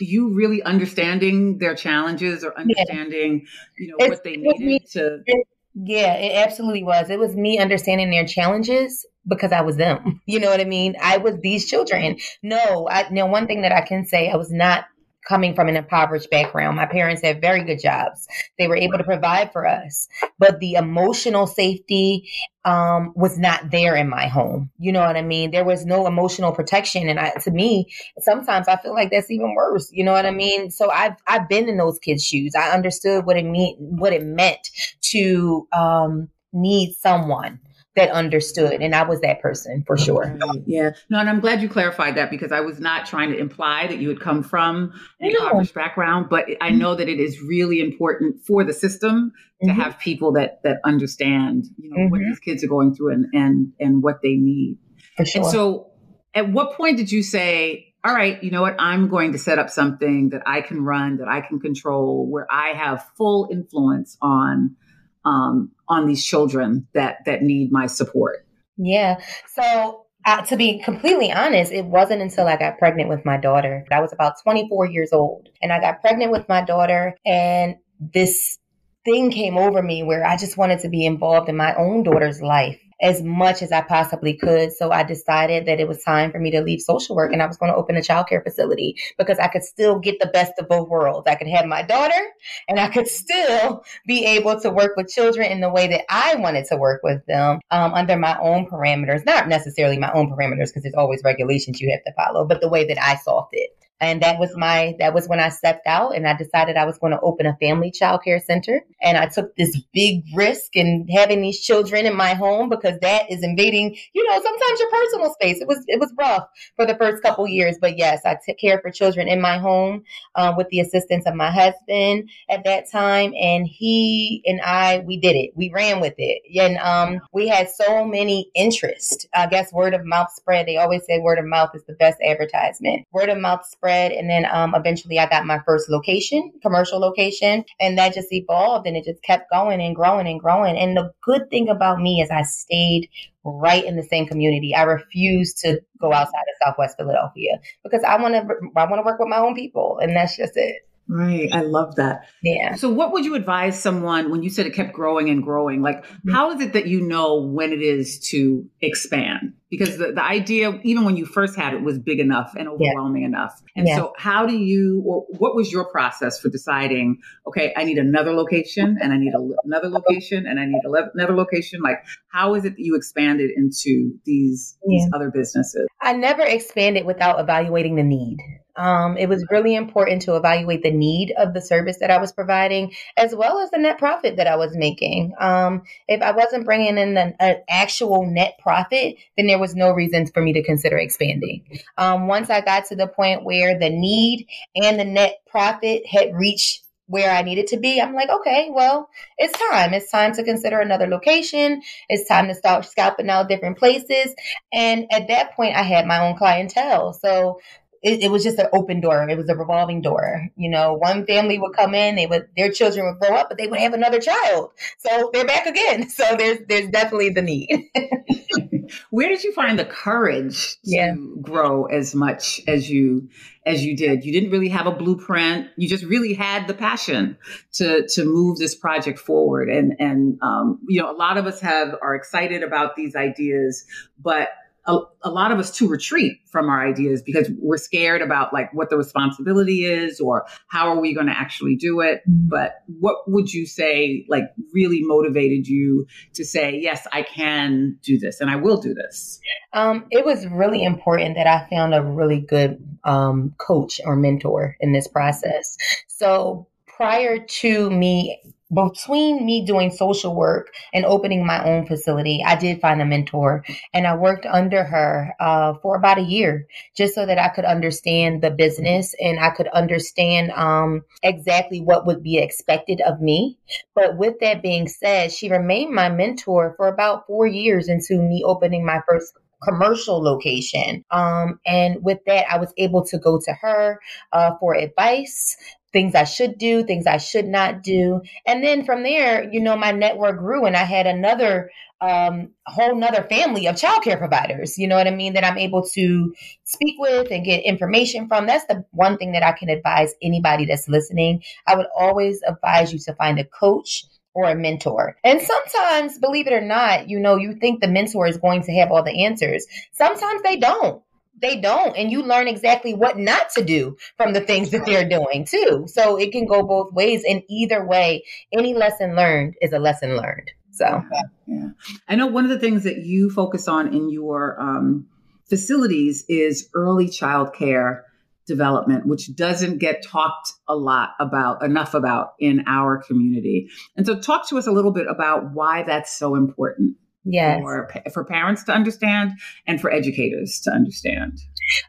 you 0.00 0.32
really 0.34 0.62
understanding 0.62 1.58
their 1.58 1.74
challenges 1.74 2.44
or 2.44 2.58
understanding 2.58 3.42
yeah. 3.78 3.84
you 3.84 3.88
know 3.88 3.96
it's, 3.98 4.08
what 4.08 4.24
they 4.24 4.36
needed 4.36 4.60
me, 4.60 4.78
to? 4.92 5.20
It, 5.26 5.46
yeah, 5.74 6.14
it 6.14 6.46
absolutely 6.46 6.84
was. 6.84 7.10
It 7.10 7.18
was 7.18 7.34
me 7.34 7.58
understanding 7.58 8.10
their 8.10 8.26
challenges 8.26 9.04
because 9.26 9.52
I 9.52 9.62
was 9.62 9.76
them. 9.76 10.20
You 10.26 10.40
know 10.40 10.48
what 10.48 10.60
I 10.60 10.64
mean? 10.64 10.96
I 11.02 11.18
was 11.18 11.34
these 11.42 11.68
children. 11.68 12.16
No, 12.42 12.88
I 12.90 13.08
know 13.10 13.26
one 13.26 13.46
thing 13.46 13.62
that 13.62 13.72
I 13.72 13.82
can 13.82 14.06
say 14.06 14.30
I 14.30 14.36
was 14.36 14.50
not 14.50 14.86
coming 15.26 15.54
from 15.54 15.68
an 15.68 15.76
impoverished 15.76 16.30
background. 16.30 16.76
My 16.76 16.86
parents 16.86 17.22
had 17.22 17.40
very 17.40 17.64
good 17.64 17.80
jobs. 17.80 18.26
They 18.58 18.68
were 18.68 18.76
able 18.76 18.98
to 18.98 19.04
provide 19.04 19.52
for 19.52 19.66
us, 19.66 20.08
but 20.38 20.60
the 20.60 20.74
emotional 20.74 21.46
safety 21.46 22.30
um, 22.64 23.12
was 23.14 23.38
not 23.38 23.70
there 23.70 23.94
in 23.94 24.08
my 24.08 24.26
home. 24.26 24.70
You 24.78 24.92
know 24.92 25.00
what 25.00 25.16
I 25.16 25.22
mean? 25.22 25.50
There 25.50 25.64
was 25.64 25.84
no 25.84 26.06
emotional 26.06 26.52
protection, 26.52 27.08
and 27.08 27.18
I, 27.18 27.30
to 27.42 27.50
me, 27.50 27.92
sometimes 28.20 28.68
I 28.68 28.76
feel 28.76 28.94
like 28.94 29.10
that's 29.10 29.30
even 29.30 29.54
worse. 29.54 29.90
You 29.92 30.04
know 30.04 30.12
what 30.12 30.26
I 30.26 30.30
mean? 30.30 30.70
So 30.70 30.90
I've 30.90 31.16
I've 31.26 31.48
been 31.48 31.68
in 31.68 31.76
those 31.76 31.98
kids' 31.98 32.24
shoes. 32.24 32.54
I 32.56 32.70
understood 32.70 33.26
what 33.26 33.36
it 33.36 33.44
mean 33.44 33.76
what 33.78 34.12
it 34.12 34.24
meant 34.24 34.68
to 35.12 35.68
um, 35.72 36.28
need 36.52 36.94
someone 36.94 37.60
that 37.96 38.10
understood 38.10 38.80
and 38.80 38.94
i 38.94 39.02
was 39.02 39.20
that 39.20 39.40
person 39.40 39.82
for 39.86 39.96
sure 39.96 40.36
yeah 40.66 40.90
no 41.10 41.18
and 41.18 41.28
i'm 41.28 41.40
glad 41.40 41.62
you 41.62 41.68
clarified 41.68 42.16
that 42.16 42.30
because 42.30 42.52
i 42.52 42.60
was 42.60 42.80
not 42.80 43.06
trying 43.06 43.30
to 43.30 43.38
imply 43.38 43.86
that 43.86 43.98
you 43.98 44.08
had 44.08 44.20
come 44.20 44.42
from 44.42 44.92
an 45.20 45.30
impoverished 45.30 45.74
background 45.74 46.26
but 46.28 46.44
i 46.60 46.68
mm-hmm. 46.68 46.78
know 46.78 46.94
that 46.94 47.08
it 47.08 47.20
is 47.20 47.40
really 47.40 47.80
important 47.80 48.36
for 48.44 48.64
the 48.64 48.72
system 48.72 49.32
to 49.60 49.68
mm-hmm. 49.68 49.80
have 49.80 49.98
people 49.98 50.32
that 50.32 50.62
that 50.62 50.78
understand 50.84 51.64
you 51.78 51.90
know 51.90 51.96
mm-hmm. 51.96 52.10
what 52.10 52.20
these 52.20 52.38
kids 52.38 52.64
are 52.64 52.68
going 52.68 52.94
through 52.94 53.12
and 53.12 53.26
and 53.32 53.72
and 53.78 54.02
what 54.02 54.20
they 54.22 54.34
need 54.34 54.78
For 55.16 55.24
sure. 55.24 55.42
and 55.42 55.50
so 55.50 55.90
at 56.34 56.50
what 56.50 56.72
point 56.72 56.96
did 56.96 57.12
you 57.12 57.22
say 57.22 57.94
all 58.04 58.14
right, 58.14 58.42
you 58.44 58.50
know 58.50 58.60
what? 58.60 58.76
I'm 58.78 59.08
going 59.08 59.32
to 59.32 59.38
set 59.38 59.58
up 59.58 59.70
something 59.70 60.28
that 60.28 60.42
I 60.44 60.60
can 60.60 60.84
run, 60.84 61.16
that 61.16 61.28
I 61.28 61.40
can 61.40 61.58
control, 61.58 62.30
where 62.30 62.46
I 62.50 62.74
have 62.74 63.08
full 63.16 63.48
influence 63.50 64.18
on 64.20 64.76
um, 65.24 65.70
on 65.88 66.06
these 66.06 66.24
children 66.24 66.86
that 66.94 67.18
that 67.26 67.42
need 67.42 67.72
my 67.72 67.86
support. 67.86 68.46
Yeah. 68.76 69.20
So 69.54 70.06
uh, 70.26 70.42
to 70.42 70.56
be 70.56 70.80
completely 70.82 71.30
honest, 71.32 71.72
it 71.72 71.84
wasn't 71.84 72.22
until 72.22 72.46
I 72.46 72.56
got 72.56 72.78
pregnant 72.78 73.08
with 73.08 73.24
my 73.24 73.36
daughter. 73.36 73.84
I 73.90 74.00
was 74.00 74.12
about 74.12 74.34
24 74.42 74.86
years 74.86 75.12
old 75.12 75.48
and 75.62 75.72
I 75.72 75.80
got 75.80 76.00
pregnant 76.00 76.32
with 76.32 76.48
my 76.48 76.64
daughter 76.64 77.14
and 77.26 77.76
this 78.00 78.58
thing 79.04 79.30
came 79.30 79.58
over 79.58 79.82
me 79.82 80.02
where 80.02 80.26
I 80.26 80.36
just 80.36 80.56
wanted 80.56 80.80
to 80.80 80.88
be 80.88 81.04
involved 81.04 81.48
in 81.48 81.56
my 81.56 81.74
own 81.74 82.02
daughter's 82.02 82.40
life 82.40 82.80
as 83.04 83.22
much 83.22 83.60
as 83.60 83.70
I 83.70 83.82
possibly 83.82 84.32
could. 84.32 84.72
So 84.72 84.90
I 84.90 85.02
decided 85.02 85.66
that 85.66 85.78
it 85.78 85.86
was 85.86 86.02
time 86.02 86.32
for 86.32 86.38
me 86.38 86.50
to 86.52 86.62
leave 86.62 86.80
social 86.80 87.14
work 87.14 87.32
and 87.32 87.42
I 87.42 87.46
was 87.46 87.58
going 87.58 87.70
to 87.70 87.76
open 87.76 87.96
a 87.96 88.00
childcare 88.00 88.42
facility 88.42 88.96
because 89.18 89.38
I 89.38 89.48
could 89.48 89.62
still 89.62 89.98
get 89.98 90.18
the 90.20 90.26
best 90.28 90.54
of 90.58 90.68
both 90.68 90.88
worlds. 90.88 91.28
I 91.28 91.34
could 91.34 91.46
have 91.48 91.66
my 91.66 91.82
daughter 91.82 92.18
and 92.66 92.80
I 92.80 92.88
could 92.88 93.06
still 93.06 93.84
be 94.06 94.24
able 94.24 94.58
to 94.58 94.70
work 94.70 94.96
with 94.96 95.08
children 95.08 95.52
in 95.52 95.60
the 95.60 95.68
way 95.68 95.86
that 95.86 96.06
I 96.08 96.36
wanted 96.36 96.64
to 96.70 96.78
work 96.78 97.02
with 97.04 97.24
them 97.26 97.60
um, 97.70 97.92
under 97.92 98.16
my 98.16 98.38
own 98.40 98.66
parameters, 98.66 99.26
not 99.26 99.48
necessarily 99.48 99.98
my 99.98 100.10
own 100.12 100.30
parameters 100.30 100.68
because 100.68 100.84
there's 100.84 100.94
always 100.94 101.22
regulations 101.22 101.82
you 101.82 101.90
have 101.90 102.04
to 102.04 102.12
follow, 102.14 102.46
but 102.46 102.62
the 102.62 102.70
way 102.70 102.86
that 102.86 102.98
I 102.98 103.16
saw 103.16 103.46
fit 103.52 103.83
and 104.00 104.22
that 104.22 104.38
was 104.38 104.50
my 104.56 104.96
that 104.98 105.14
was 105.14 105.28
when 105.28 105.38
I 105.38 105.48
stepped 105.50 105.86
out 105.86 106.16
and 106.16 106.26
I 106.26 106.36
decided 106.36 106.76
I 106.76 106.84
was 106.84 106.98
going 106.98 107.12
to 107.12 107.20
open 107.20 107.46
a 107.46 107.56
family 107.56 107.90
child 107.90 108.22
care 108.24 108.40
center. 108.40 108.82
And 109.00 109.16
I 109.16 109.26
took 109.26 109.54
this 109.56 109.80
big 109.92 110.24
risk 110.34 110.74
in 110.74 111.06
having 111.14 111.40
these 111.40 111.60
children 111.60 112.04
in 112.04 112.16
my 112.16 112.34
home 112.34 112.68
because 112.68 112.98
that 113.00 113.30
is 113.30 113.44
invading 113.44 113.96
you 114.12 114.28
know 114.28 114.34
sometimes 114.42 114.80
your 114.80 114.90
personal 114.90 115.32
space. 115.32 115.60
It 115.60 115.68
was 115.68 115.84
it 115.86 116.00
was 116.00 116.12
rough 116.18 116.44
for 116.76 116.86
the 116.86 116.96
first 116.96 117.22
couple 117.22 117.46
years 117.46 117.76
but 117.80 117.96
yes 117.96 118.22
I 118.24 118.36
took 118.46 118.58
care 118.58 118.80
for 118.80 118.90
children 118.90 119.28
in 119.28 119.40
my 119.40 119.58
home 119.58 120.02
uh, 120.34 120.54
with 120.56 120.68
the 120.70 120.80
assistance 120.80 121.24
of 121.26 121.34
my 121.34 121.50
husband 121.50 122.30
at 122.50 122.64
that 122.64 122.90
time. 122.90 123.32
And 123.40 123.66
he 123.66 124.42
and 124.44 124.60
I 124.60 125.04
we 125.06 125.18
did 125.18 125.36
it. 125.36 125.52
We 125.54 125.70
ran 125.72 126.00
with 126.00 126.14
it. 126.18 126.42
And 126.60 126.78
um, 126.78 127.20
we 127.32 127.46
had 127.46 127.70
so 127.70 128.04
many 128.04 128.50
interest. 128.56 129.28
I 129.34 129.46
guess 129.46 129.72
word 129.72 129.94
of 129.94 130.04
mouth 130.04 130.32
spread. 130.32 130.66
They 130.66 130.78
always 130.78 131.02
say 131.06 131.20
word 131.20 131.38
of 131.38 131.44
mouth 131.44 131.70
is 131.74 131.84
the 131.86 131.94
best 131.94 132.18
advertisement. 132.26 133.06
Word 133.12 133.28
of 133.28 133.38
mouth 133.38 133.64
spread 133.64 133.83
spread. 133.84 134.12
And 134.12 134.30
then 134.30 134.46
um, 134.50 134.74
eventually 134.74 135.18
I 135.18 135.28
got 135.28 135.44
my 135.44 135.60
first 135.66 135.90
location, 135.90 136.52
commercial 136.62 136.98
location, 136.98 137.64
and 137.78 137.98
that 137.98 138.14
just 138.14 138.32
evolved 138.32 138.86
and 138.86 138.96
it 138.96 139.04
just 139.04 139.22
kept 139.22 139.50
going 139.50 139.80
and 139.80 139.94
growing 139.94 140.26
and 140.26 140.40
growing. 140.40 140.76
And 140.78 140.96
the 140.96 141.12
good 141.22 141.50
thing 141.50 141.68
about 141.68 142.00
me 142.00 142.22
is 142.22 142.30
I 142.30 142.42
stayed 142.42 143.10
right 143.44 143.84
in 143.84 143.96
the 143.96 144.02
same 144.02 144.26
community. 144.26 144.74
I 144.74 144.84
refuse 144.84 145.52
to 145.54 145.80
go 146.00 146.12
outside 146.14 146.32
of 146.32 146.66
Southwest 146.66 146.96
Philadelphia 146.96 147.60
because 147.82 148.02
I 148.04 148.16
want 148.16 148.34
to 148.34 148.40
I 148.74 148.86
want 148.86 149.00
to 149.00 149.04
work 149.04 149.18
with 149.18 149.28
my 149.28 149.38
own 149.38 149.54
people, 149.54 149.98
and 150.00 150.16
that's 150.16 150.36
just 150.36 150.56
it. 150.56 150.76
Right. 151.06 151.50
I 151.52 151.60
love 151.60 151.96
that. 151.96 152.28
Yeah. 152.42 152.76
So, 152.76 152.88
what 152.88 153.12
would 153.12 153.24
you 153.26 153.34
advise 153.34 153.78
someone 153.78 154.30
when 154.30 154.42
you 154.42 154.48
said 154.48 154.66
it 154.66 154.74
kept 154.74 154.94
growing 154.94 155.28
and 155.28 155.42
growing? 155.42 155.82
Like, 155.82 156.04
mm-hmm. 156.04 156.30
how 156.30 156.50
is 156.52 156.60
it 156.62 156.72
that 156.72 156.86
you 156.86 157.02
know 157.02 157.42
when 157.42 157.72
it 157.72 157.82
is 157.82 158.18
to 158.30 158.66
expand? 158.80 159.52
Because 159.70 159.98
the, 159.98 160.12
the 160.12 160.22
idea, 160.24 160.80
even 160.82 161.04
when 161.04 161.16
you 161.16 161.26
first 161.26 161.56
had 161.56 161.74
it, 161.74 161.82
was 161.82 161.98
big 161.98 162.20
enough 162.20 162.54
and 162.56 162.68
overwhelming 162.68 163.22
yeah. 163.22 163.28
enough. 163.28 163.60
And 163.76 163.86
yeah. 163.86 163.96
so, 163.96 164.12
how 164.16 164.46
do 164.46 164.56
you, 164.56 165.02
or 165.04 165.26
what 165.38 165.54
was 165.54 165.70
your 165.70 165.84
process 165.84 166.40
for 166.40 166.48
deciding, 166.48 167.18
okay, 167.46 167.74
I 167.76 167.84
need 167.84 167.98
another 167.98 168.32
location 168.32 168.96
and 169.00 169.12
I 169.12 169.18
need 169.18 169.34
a, 169.34 169.48
another 169.64 169.90
location 169.90 170.46
and 170.46 170.58
I 170.58 170.64
need 170.64 170.80
a, 170.86 171.10
another 171.14 171.34
location? 171.34 171.82
Like, 171.82 171.98
how 172.28 172.54
is 172.54 172.64
it 172.64 172.76
that 172.76 172.82
you 172.82 172.96
expanded 172.96 173.50
into 173.54 174.12
these, 174.24 174.78
yeah. 174.86 175.00
these 175.00 175.10
other 175.14 175.30
businesses? 175.30 175.86
I 176.00 176.14
never 176.14 176.42
expanded 176.42 177.04
without 177.04 177.40
evaluating 177.40 177.96
the 177.96 178.02
need. 178.02 178.38
Um, 178.76 179.16
it 179.16 179.28
was 179.28 179.46
really 179.50 179.74
important 179.74 180.22
to 180.22 180.36
evaluate 180.36 180.82
the 180.82 180.90
need 180.90 181.32
of 181.36 181.54
the 181.54 181.60
service 181.60 181.98
that 182.00 182.10
I 182.10 182.18
was 182.18 182.32
providing, 182.32 182.92
as 183.16 183.34
well 183.34 183.60
as 183.60 183.70
the 183.70 183.78
net 183.78 183.98
profit 183.98 184.36
that 184.36 184.46
I 184.46 184.56
was 184.56 184.76
making. 184.76 185.32
Um, 185.38 185.82
if 186.08 186.22
I 186.22 186.32
wasn't 186.32 186.64
bringing 186.64 186.98
in 186.98 187.16
an, 187.16 187.34
an, 187.38 187.56
actual 187.68 188.26
net 188.26 188.58
profit, 188.60 189.16
then 189.36 189.46
there 189.46 189.58
was 189.58 189.74
no 189.74 189.92
reason 189.92 190.26
for 190.26 190.42
me 190.42 190.52
to 190.54 190.62
consider 190.62 190.98
expanding. 190.98 191.64
Um, 191.96 192.26
once 192.26 192.50
I 192.50 192.60
got 192.60 192.86
to 192.86 192.96
the 192.96 193.06
point 193.06 193.44
where 193.44 193.78
the 193.78 193.90
need 193.90 194.46
and 194.74 194.98
the 194.98 195.04
net 195.04 195.40
profit 195.46 196.06
had 196.06 196.34
reached 196.34 196.82
where 197.06 197.30
I 197.30 197.42
needed 197.42 197.66
to 197.68 197.76
be, 197.76 198.00
I'm 198.00 198.14
like, 198.14 198.30
okay, 198.30 198.70
well, 198.72 199.10
it's 199.36 199.58
time. 199.70 199.92
It's 199.92 200.10
time 200.10 200.32
to 200.34 200.44
consider 200.44 200.80
another 200.80 201.06
location. 201.06 201.82
It's 202.08 202.26
time 202.26 202.48
to 202.48 202.54
start 202.54 202.86
scalping 202.86 203.28
out 203.28 203.48
different 203.48 203.78
places. 203.78 204.34
And 204.72 205.06
at 205.12 205.28
that 205.28 205.52
point, 205.52 205.76
I 205.76 205.82
had 205.82 206.06
my 206.06 206.26
own 206.26 206.36
clientele. 206.36 207.12
So 207.12 207.60
it, 208.04 208.24
it, 208.24 208.30
was 208.30 208.44
just 208.44 208.58
an 208.58 208.66
open 208.74 209.00
door. 209.00 209.26
It 209.28 209.36
was 209.36 209.48
a 209.48 209.56
revolving 209.56 210.02
door. 210.02 210.48
You 210.56 210.68
know, 210.68 210.92
one 210.92 211.24
family 211.24 211.58
would 211.58 211.72
come 211.74 211.94
in, 211.94 212.16
they 212.16 212.26
would 212.26 212.48
their 212.54 212.70
children 212.70 213.06
would 213.06 213.18
grow 213.18 213.34
up, 213.34 213.48
but 213.48 213.56
they 213.56 213.66
would 213.66 213.80
have 213.80 213.94
another 213.94 214.20
child. 214.20 214.72
So 214.98 215.30
they're 215.32 215.46
back 215.46 215.66
again. 215.66 216.08
So 216.14 216.36
there's 216.36 216.58
there's 216.68 216.88
definitely 216.88 217.30
the 217.30 217.42
need. 217.42 217.90
Where 219.10 219.28
did 219.28 219.42
you 219.42 219.52
find 219.52 219.78
the 219.78 219.84
courage 219.84 220.74
to 220.84 220.90
yeah. 220.90 221.14
grow 221.40 221.86
as 221.86 222.14
much 222.14 222.60
as 222.68 222.88
you 222.88 223.28
as 223.66 223.84
you 223.84 223.96
did? 223.96 224.24
You 224.24 224.32
didn't 224.32 224.50
really 224.50 224.68
have 224.68 224.86
a 224.86 224.92
blueprint. 224.92 225.68
You 225.76 225.88
just 225.88 226.04
really 226.04 226.34
had 226.34 226.68
the 226.68 226.74
passion 226.74 227.36
to 227.74 228.06
to 228.08 228.24
move 228.24 228.58
this 228.58 228.74
project 228.74 229.18
forward. 229.18 229.68
And 229.70 229.96
and 229.98 230.38
um, 230.42 230.78
you 230.88 231.00
know, 231.00 231.10
a 231.10 231.16
lot 231.16 231.36
of 231.36 231.46
us 231.46 231.60
have 231.60 231.96
are 232.00 232.14
excited 232.14 232.62
about 232.62 232.96
these 232.96 233.16
ideas, 233.16 233.84
but 234.22 234.50
a, 234.86 234.98
a, 235.22 235.30
lot 235.30 235.50
of 235.50 235.58
us 235.58 235.70
to 235.78 235.88
retreat 235.88 236.38
from 236.50 236.68
our 236.68 236.86
ideas 236.86 237.22
because 237.22 237.50
we're 237.58 237.76
scared 237.76 238.22
about 238.22 238.52
like 238.52 238.72
what 238.72 238.90
the 238.90 238.96
responsibility 238.96 239.84
is 239.84 240.20
or 240.20 240.44
how 240.68 240.88
are 240.88 241.00
we 241.00 241.14
going 241.14 241.26
to 241.26 241.32
actually 241.32 241.76
do 241.76 242.00
it. 242.00 242.22
Mm-hmm. 242.28 242.48
but 242.48 242.82
what 243.00 243.16
would 243.26 243.52
you 243.52 243.66
say 243.66 244.24
like 244.28 244.44
really 244.72 245.02
motivated 245.02 245.66
you 245.66 246.06
to 246.34 246.44
say 246.44 246.78
yes 246.78 247.06
i 247.12 247.22
can 247.22 247.98
do 248.02 248.18
this 248.18 248.40
and 248.40 248.50
i 248.50 248.56
will 248.56 248.80
do 248.80 248.94
this 248.94 249.40
um, 249.72 250.06
it 250.10 250.24
was 250.24 250.46
really 250.48 250.84
important 250.84 251.36
that 251.36 251.46
i 251.46 251.68
found 251.68 251.94
a 251.94 252.02
really 252.02 252.40
good 252.40 252.78
um, 253.04 253.54
coach 253.58 254.00
or 254.04 254.16
mentor 254.16 254.76
in 254.80 254.92
this 254.92 255.06
process. 255.06 255.76
So 256.08 256.66
prior 256.86 257.38
to 257.38 257.90
me 257.90 258.53
between 258.74 259.46
me 259.46 259.64
doing 259.64 259.90
social 259.90 260.34
work 260.34 260.72
and 260.92 261.04
opening 261.04 261.46
my 261.46 261.64
own 261.64 261.86
facility, 261.86 262.42
I 262.44 262.56
did 262.56 262.80
find 262.80 263.00
a 263.00 263.04
mentor 263.04 263.64
and 263.92 264.06
I 264.06 264.16
worked 264.16 264.46
under 264.46 264.84
her 264.84 265.34
uh, 265.40 265.74
for 265.82 265.96
about 265.96 266.18
a 266.18 266.22
year 266.22 266.66
just 266.96 267.14
so 267.14 267.24
that 267.26 267.38
I 267.38 267.48
could 267.48 267.64
understand 267.64 268.42
the 268.42 268.50
business 268.50 269.14
and 269.20 269.38
I 269.38 269.50
could 269.50 269.68
understand 269.68 270.50
um, 270.52 271.02
exactly 271.22 271.80
what 271.80 272.06
would 272.06 272.22
be 272.22 272.38
expected 272.38 273.00
of 273.02 273.20
me. 273.20 273.58
But 273.94 274.16
with 274.16 274.40
that 274.40 274.62
being 274.62 274.88
said, 274.88 275.32
she 275.32 275.50
remained 275.50 275.94
my 275.94 276.08
mentor 276.08 276.74
for 276.76 276.88
about 276.88 277.26
four 277.26 277.46
years 277.46 277.88
into 277.88 278.20
me 278.20 278.42
opening 278.44 278.84
my 278.84 279.00
first 279.08 279.34
commercial 279.62 280.22
location. 280.22 281.04
Um, 281.10 281.58
and 281.66 282.02
with 282.04 282.18
that, 282.26 282.44
I 282.52 282.58
was 282.58 282.72
able 282.76 283.04
to 283.06 283.18
go 283.18 283.40
to 283.42 283.52
her 283.54 283.98
uh, 284.32 284.52
for 284.60 284.74
advice 284.74 285.56
things 285.94 286.14
I 286.14 286.24
should 286.24 286.58
do, 286.58 286.84
things 286.84 287.06
I 287.06 287.16
should 287.16 287.46
not 287.46 287.82
do. 287.82 288.20
And 288.46 288.62
then 288.62 288.84
from 288.84 289.04
there, 289.04 289.48
you 289.50 289.60
know, 289.60 289.76
my 289.76 289.92
network 289.92 290.38
grew 290.38 290.66
and 290.66 290.76
I 290.76 290.82
had 290.82 291.06
another 291.06 291.70
um, 292.00 292.50
whole 292.66 292.96
nother 292.96 293.22
family 293.30 293.66
of 293.66 293.76
childcare 293.76 294.18
providers, 294.18 294.76
you 294.76 294.88
know 294.88 294.96
what 294.96 295.06
I 295.06 295.12
mean, 295.12 295.34
that 295.34 295.44
I'm 295.44 295.56
able 295.56 295.88
to 295.94 296.34
speak 296.64 296.96
with 296.98 297.30
and 297.30 297.44
get 297.44 297.64
information 297.64 298.28
from. 298.28 298.46
That's 298.46 298.66
the 298.66 298.84
one 298.90 299.16
thing 299.16 299.32
that 299.32 299.44
I 299.44 299.52
can 299.52 299.70
advise 299.70 300.12
anybody 300.20 300.66
that's 300.66 300.88
listening. 300.88 301.42
I 301.66 301.76
would 301.76 301.86
always 301.96 302.42
advise 302.46 302.92
you 302.92 302.98
to 302.98 303.14
find 303.14 303.38
a 303.38 303.44
coach 303.44 304.04
or 304.34 304.50
a 304.50 304.56
mentor. 304.56 305.16
And 305.22 305.40
sometimes, 305.40 306.18
believe 306.18 306.48
it 306.48 306.52
or 306.52 306.60
not, 306.60 307.08
you 307.08 307.20
know, 307.20 307.36
you 307.36 307.54
think 307.54 307.80
the 307.80 307.88
mentor 307.88 308.26
is 308.26 308.36
going 308.36 308.64
to 308.64 308.72
have 308.72 308.90
all 308.90 309.04
the 309.04 309.24
answers. 309.24 309.64
Sometimes 309.92 310.42
they 310.42 310.56
don't 310.56 311.03
they 311.40 311.60
don't 311.60 311.96
and 311.96 312.10
you 312.10 312.22
learn 312.22 312.48
exactly 312.48 312.94
what 312.94 313.18
not 313.18 313.50
to 313.50 313.64
do 313.64 313.96
from 314.16 314.32
the 314.32 314.40
things 314.40 314.70
that 314.70 314.86
they're 314.86 315.08
doing 315.08 315.44
too. 315.44 315.84
So 315.88 316.16
it 316.16 316.32
can 316.32 316.46
go 316.46 316.62
both 316.62 316.92
ways 316.92 317.22
and 317.28 317.42
either 317.48 317.84
way 317.84 318.24
any 318.52 318.74
lesson 318.74 319.14
learned 319.16 319.54
is 319.60 319.72
a 319.72 319.78
lesson 319.78 320.16
learned. 320.16 320.50
So. 320.70 321.02
Yeah. 321.46 321.68
I 322.08 322.16
know 322.16 322.26
one 322.26 322.44
of 322.44 322.50
the 322.50 322.58
things 322.58 322.84
that 322.84 322.98
you 322.98 323.30
focus 323.30 323.68
on 323.68 323.94
in 323.94 324.10
your 324.10 324.60
um, 324.60 325.06
facilities 325.48 326.24
is 326.28 326.68
early 326.74 327.08
child 327.08 327.54
care 327.54 328.04
development 328.46 329.06
which 329.06 329.34
doesn't 329.34 329.78
get 329.78 330.02
talked 330.02 330.52
a 330.68 330.76
lot 330.76 331.10
about 331.18 331.62
enough 331.62 331.94
about 331.94 332.34
in 332.38 332.62
our 332.66 333.02
community. 333.02 333.68
And 333.96 334.06
so 334.06 334.20
talk 334.20 334.48
to 334.50 334.58
us 334.58 334.66
a 334.66 334.72
little 334.72 334.92
bit 334.92 335.06
about 335.08 335.52
why 335.52 335.82
that's 335.82 336.14
so 336.14 336.34
important 336.34 336.96
yes. 337.24 337.60
for, 337.60 337.90
for 338.12 338.24
parents 338.24 338.64
to 338.64 338.72
understand 338.72 339.32
and 339.66 339.80
for 339.80 339.90
educators 339.90 340.60
to 340.60 340.70
understand. 340.70 341.40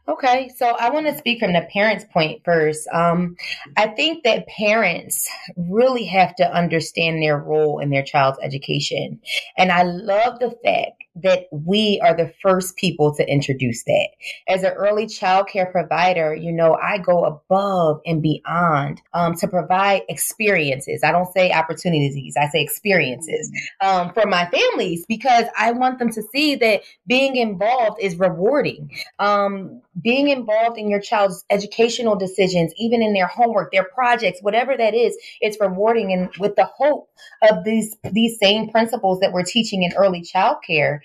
Okay, 0.07 0.49
so 0.55 0.75
I 0.79 0.89
want 0.89 1.05
to 1.07 1.17
speak 1.17 1.39
from 1.39 1.53
the 1.53 1.67
parents' 1.71 2.05
point 2.11 2.41
first. 2.45 2.87
Um, 2.93 3.35
I 3.75 3.87
think 3.87 4.23
that 4.23 4.47
parents 4.47 5.29
really 5.57 6.05
have 6.05 6.35
to 6.35 6.49
understand 6.53 7.21
their 7.21 7.37
role 7.37 7.79
in 7.79 7.89
their 7.89 8.03
child's 8.03 8.39
education. 8.41 9.19
And 9.57 9.71
I 9.71 9.83
love 9.83 10.39
the 10.39 10.51
fact 10.63 11.04
that 11.23 11.45
we 11.51 11.99
are 12.03 12.15
the 12.15 12.33
first 12.41 12.75
people 12.75 13.15
to 13.15 13.27
introduce 13.27 13.83
that. 13.85 14.09
As 14.47 14.63
an 14.63 14.73
early 14.73 15.07
child 15.07 15.47
care 15.47 15.67
provider, 15.67 16.35
you 16.35 16.51
know, 16.51 16.75
I 16.75 16.97
go 16.97 17.23
above 17.23 18.01
and 18.05 18.21
beyond 18.21 19.01
um, 19.13 19.35
to 19.35 19.47
provide 19.47 20.01
experiences. 20.09 21.01
I 21.03 21.11
don't 21.11 21.31
say 21.33 21.51
opportunities, 21.51 22.35
I 22.37 22.47
say 22.49 22.61
experiences 22.61 23.51
um, 23.81 24.13
for 24.13 24.25
my 24.25 24.49
families 24.49 25.05
because 25.07 25.45
I 25.57 25.71
want 25.71 25.99
them 25.99 26.11
to 26.11 26.21
see 26.33 26.55
that 26.55 26.81
being 27.07 27.35
involved 27.37 27.99
is 28.01 28.17
rewarding. 28.17 28.91
Um, 29.19 29.81
being 30.01 30.27
involved 30.27 30.77
in 30.77 30.89
your 30.89 30.99
child's 30.99 31.45
educational 31.49 32.17
decisions, 32.17 32.73
even 32.77 33.01
in 33.01 33.13
their 33.13 33.27
homework, 33.27 33.71
their 33.71 33.85
projects, 33.85 34.39
whatever 34.41 34.75
that 34.75 34.93
is, 34.93 35.17
it's 35.39 35.57
rewarding. 35.59 36.11
And 36.11 36.29
with 36.37 36.55
the 36.55 36.65
hope 36.65 37.09
of 37.49 37.63
these 37.63 37.95
these 38.11 38.37
same 38.37 38.69
principles 38.69 39.19
that 39.21 39.31
we're 39.31 39.43
teaching 39.43 39.83
in 39.83 39.93
early 39.95 40.21
child 40.21 40.57
care, 40.65 41.01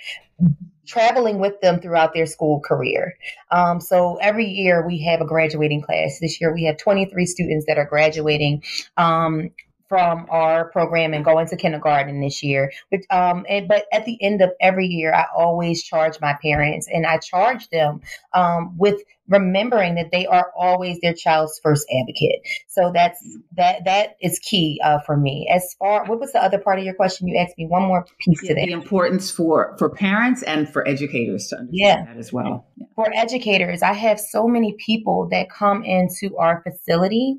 traveling 0.86 1.38
with 1.38 1.60
them 1.60 1.80
throughout 1.80 2.12
their 2.14 2.26
school 2.26 2.60
career. 2.60 3.14
Um, 3.50 3.80
so 3.80 4.16
every 4.16 4.46
year 4.46 4.86
we 4.86 5.02
have 5.04 5.20
a 5.20 5.24
graduating 5.26 5.82
class. 5.82 6.18
This 6.20 6.40
year 6.40 6.52
we 6.52 6.64
have 6.64 6.78
23 6.78 7.26
students 7.26 7.66
that 7.66 7.78
are 7.78 7.86
graduating. 7.86 8.62
Um, 8.96 9.50
from 9.90 10.24
our 10.30 10.70
program 10.70 11.12
and 11.12 11.24
going 11.24 11.48
to 11.48 11.56
kindergarten 11.56 12.20
this 12.20 12.44
year. 12.44 12.70
But 12.92 13.00
um, 13.10 13.44
and, 13.48 13.66
but 13.66 13.86
at 13.92 14.04
the 14.04 14.16
end 14.22 14.40
of 14.40 14.50
every 14.60 14.86
year, 14.86 15.12
I 15.12 15.24
always 15.36 15.82
charge 15.82 16.20
my 16.20 16.38
parents, 16.40 16.86
and 16.88 17.04
I 17.04 17.18
charge 17.18 17.68
them 17.70 18.00
um, 18.32 18.78
with 18.78 19.02
remembering 19.30 19.94
that 19.94 20.10
they 20.10 20.26
are 20.26 20.50
always 20.56 21.00
their 21.00 21.14
child's 21.14 21.58
first 21.62 21.86
advocate. 22.00 22.40
So 22.68 22.90
that's 22.92 23.18
that 23.56 23.84
that 23.84 24.16
is 24.20 24.38
key 24.40 24.80
uh, 24.84 24.98
for 25.06 25.16
me. 25.16 25.48
As 25.50 25.74
far 25.78 26.04
what 26.04 26.20
was 26.20 26.32
the 26.32 26.42
other 26.42 26.58
part 26.58 26.78
of 26.78 26.84
your 26.84 26.94
question? 26.94 27.28
You 27.28 27.38
asked 27.38 27.56
me 27.56 27.66
one 27.66 27.82
more 27.82 28.04
piece 28.18 28.42
yeah, 28.42 28.48
to 28.48 28.54
that. 28.56 28.66
The 28.66 28.72
importance 28.72 29.30
for 29.30 29.74
for 29.78 29.88
parents 29.88 30.42
and 30.42 30.68
for 30.68 30.86
educators 30.86 31.46
to 31.48 31.56
understand 31.56 31.70
yeah. 31.72 32.04
that 32.04 32.18
as 32.18 32.32
well. 32.32 32.66
Yeah. 32.76 32.86
For 32.96 33.10
educators, 33.14 33.82
I 33.82 33.92
have 33.92 34.20
so 34.20 34.46
many 34.46 34.74
people 34.84 35.28
that 35.30 35.48
come 35.50 35.84
into 35.84 36.36
our 36.36 36.62
facility 36.62 37.36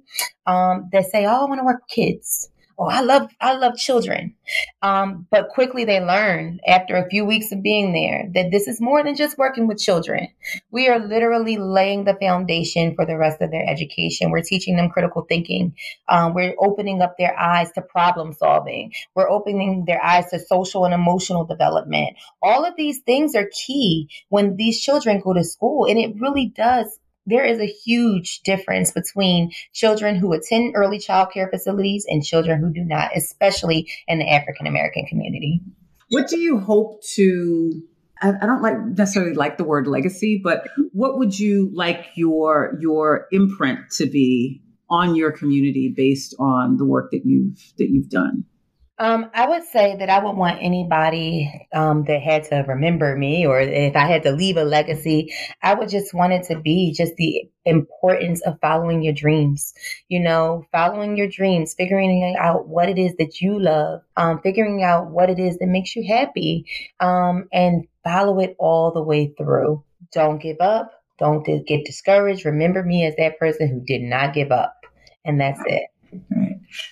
um, 0.47 0.89
that 0.91 1.05
say, 1.05 1.25
"Oh, 1.25 1.45
I 1.45 1.49
want 1.49 1.59
to 1.59 1.65
work 1.65 1.81
with 1.81 1.89
kids." 1.89 2.49
Oh, 2.81 2.89
I 2.89 3.01
love, 3.01 3.29
I 3.39 3.53
love 3.53 3.77
children. 3.77 4.33
Um, 4.81 5.27
but 5.29 5.49
quickly 5.49 5.85
they 5.85 6.01
learn 6.01 6.59
after 6.67 6.97
a 6.97 7.07
few 7.09 7.25
weeks 7.25 7.51
of 7.51 7.61
being 7.61 7.93
there 7.93 8.27
that 8.33 8.49
this 8.51 8.67
is 8.67 8.81
more 8.81 9.03
than 9.03 9.15
just 9.15 9.37
working 9.37 9.67
with 9.67 9.77
children. 9.77 10.29
We 10.71 10.87
are 10.87 10.99
literally 10.99 11.57
laying 11.57 12.05
the 12.05 12.17
foundation 12.19 12.95
for 12.95 13.05
the 13.05 13.17
rest 13.17 13.41
of 13.41 13.51
their 13.51 13.67
education. 13.69 14.31
We're 14.31 14.41
teaching 14.41 14.77
them 14.77 14.89
critical 14.89 15.25
thinking. 15.29 15.75
Um, 16.09 16.33
we're 16.33 16.55
opening 16.59 17.01
up 17.01 17.15
their 17.17 17.39
eyes 17.39 17.71
to 17.73 17.81
problem 17.81 18.33
solving. 18.33 18.93
We're 19.15 19.29
opening 19.29 19.85
their 19.85 20.03
eyes 20.03 20.31
to 20.31 20.39
social 20.39 20.85
and 20.85 20.93
emotional 20.93 21.45
development. 21.45 22.17
All 22.41 22.65
of 22.65 22.73
these 22.75 22.99
things 22.99 23.35
are 23.35 23.49
key 23.53 24.09
when 24.29 24.55
these 24.55 24.81
children 24.81 25.21
go 25.23 25.33
to 25.33 25.43
school 25.43 25.85
and 25.85 25.99
it 25.99 26.19
really 26.19 26.47
does 26.47 26.99
there 27.25 27.45
is 27.45 27.59
a 27.59 27.65
huge 27.65 28.41
difference 28.41 28.91
between 28.91 29.51
children 29.73 30.15
who 30.15 30.33
attend 30.33 30.73
early 30.75 30.99
child 30.99 31.29
care 31.31 31.49
facilities 31.49 32.05
and 32.07 32.23
children 32.23 32.59
who 32.59 32.71
do 32.73 32.83
not, 32.83 33.15
especially 33.15 33.89
in 34.07 34.19
the 34.19 34.29
African 34.29 34.67
American 34.67 35.05
community. 35.05 35.61
What 36.09 36.27
do 36.27 36.39
you 36.39 36.59
hope 36.59 37.03
to? 37.15 37.83
I, 38.23 38.45
don't 38.45 38.61
like 38.61 38.77
necessarily 38.79 39.33
like 39.33 39.57
the 39.57 39.63
word 39.63 39.87
legacy, 39.87 40.39
but 40.43 40.67
what 40.91 41.17
would 41.17 41.39
you 41.39 41.71
like 41.73 42.07
your 42.15 42.77
your 42.79 43.27
imprint 43.31 43.79
to 43.97 44.05
be 44.05 44.61
on 44.89 45.15
your 45.15 45.31
community 45.31 45.91
based 45.95 46.35
on 46.37 46.77
the 46.77 46.85
work 46.85 47.11
that 47.11 47.21
you've 47.25 47.73
that 47.77 47.89
you've 47.89 48.09
done? 48.09 48.43
Um, 49.01 49.31
I 49.33 49.49
would 49.49 49.63
say 49.63 49.95
that 49.95 50.11
I 50.11 50.23
would 50.23 50.35
want 50.37 50.59
anybody 50.61 51.67
um, 51.73 52.03
that 52.03 52.21
had 52.21 52.43
to 52.49 52.57
remember 52.67 53.15
me, 53.15 53.47
or 53.47 53.59
if 53.59 53.95
I 53.95 54.05
had 54.05 54.21
to 54.23 54.31
leave 54.31 54.57
a 54.57 54.63
legacy, 54.63 55.33
I 55.63 55.73
would 55.73 55.89
just 55.89 56.13
want 56.13 56.33
it 56.33 56.43
to 56.49 56.59
be 56.59 56.93
just 56.93 57.15
the 57.15 57.49
importance 57.65 58.41
of 58.41 58.59
following 58.61 59.01
your 59.01 59.15
dreams. 59.15 59.73
You 60.07 60.19
know, 60.19 60.67
following 60.71 61.17
your 61.17 61.27
dreams, 61.27 61.73
figuring 61.73 62.35
out 62.39 62.67
what 62.67 62.89
it 62.89 62.99
is 62.99 63.15
that 63.17 63.41
you 63.41 63.59
love, 63.59 64.03
um, 64.17 64.39
figuring 64.43 64.83
out 64.83 65.09
what 65.09 65.31
it 65.31 65.39
is 65.39 65.57
that 65.57 65.67
makes 65.67 65.95
you 65.95 66.05
happy, 66.07 66.67
um, 66.99 67.49
and 67.51 67.87
follow 68.03 68.39
it 68.39 68.55
all 68.59 68.91
the 68.91 69.01
way 69.01 69.33
through. 69.35 69.83
Don't 70.13 70.39
give 70.39 70.57
up. 70.59 70.91
Don't 71.17 71.43
get 71.43 71.85
discouraged. 71.85 72.45
Remember 72.45 72.83
me 72.83 73.07
as 73.07 73.15
that 73.15 73.39
person 73.39 73.67
who 73.67 73.79
did 73.79 74.03
not 74.03 74.35
give 74.35 74.51
up. 74.51 74.85
And 75.25 75.41
that's 75.41 75.61
it. 75.65 75.85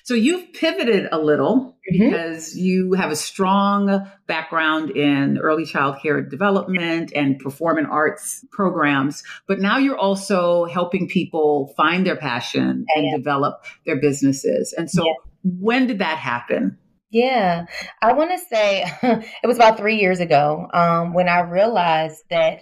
So 0.04 0.14
you've 0.14 0.54
pivoted 0.54 1.08
a 1.12 1.20
little 1.20 1.78
mm-hmm. 1.92 2.10
because 2.10 2.56
you 2.56 2.94
have 2.94 3.12
a 3.12 3.16
strong 3.16 4.08
background 4.28 4.92
in 4.92 5.38
early 5.38 5.66
child 5.66 5.98
care 6.02 6.22
development 6.22 7.12
and 7.16 7.40
performing 7.40 7.86
arts 7.86 8.46
programs, 8.52 9.24
but 9.48 9.60
now 9.60 9.78
you're 9.78 9.98
also 9.98 10.66
helping 10.66 11.08
people 11.08 11.74
find 11.76 12.06
their 12.06 12.18
passion 12.18 12.86
and 12.96 13.16
develop 13.16 13.64
their 13.86 14.00
businesses. 14.00 14.74
And 14.74 14.90
so 14.90 15.06
yeah. 15.06 15.14
when 15.44 15.88
did 15.88 16.00
that 16.00 16.18
happen? 16.18 16.78
Yeah, 17.12 17.66
I 18.02 18.14
want 18.14 18.32
to 18.32 18.38
say 18.38 18.86
it 19.44 19.48
was 19.48 19.58
about 19.58 19.78
three 19.78 19.96
years 19.96 20.20
ago 20.20 20.68
um, 20.74 21.14
when 21.14 21.28
I 21.28 21.40
realized 21.40 22.24
that 22.30 22.62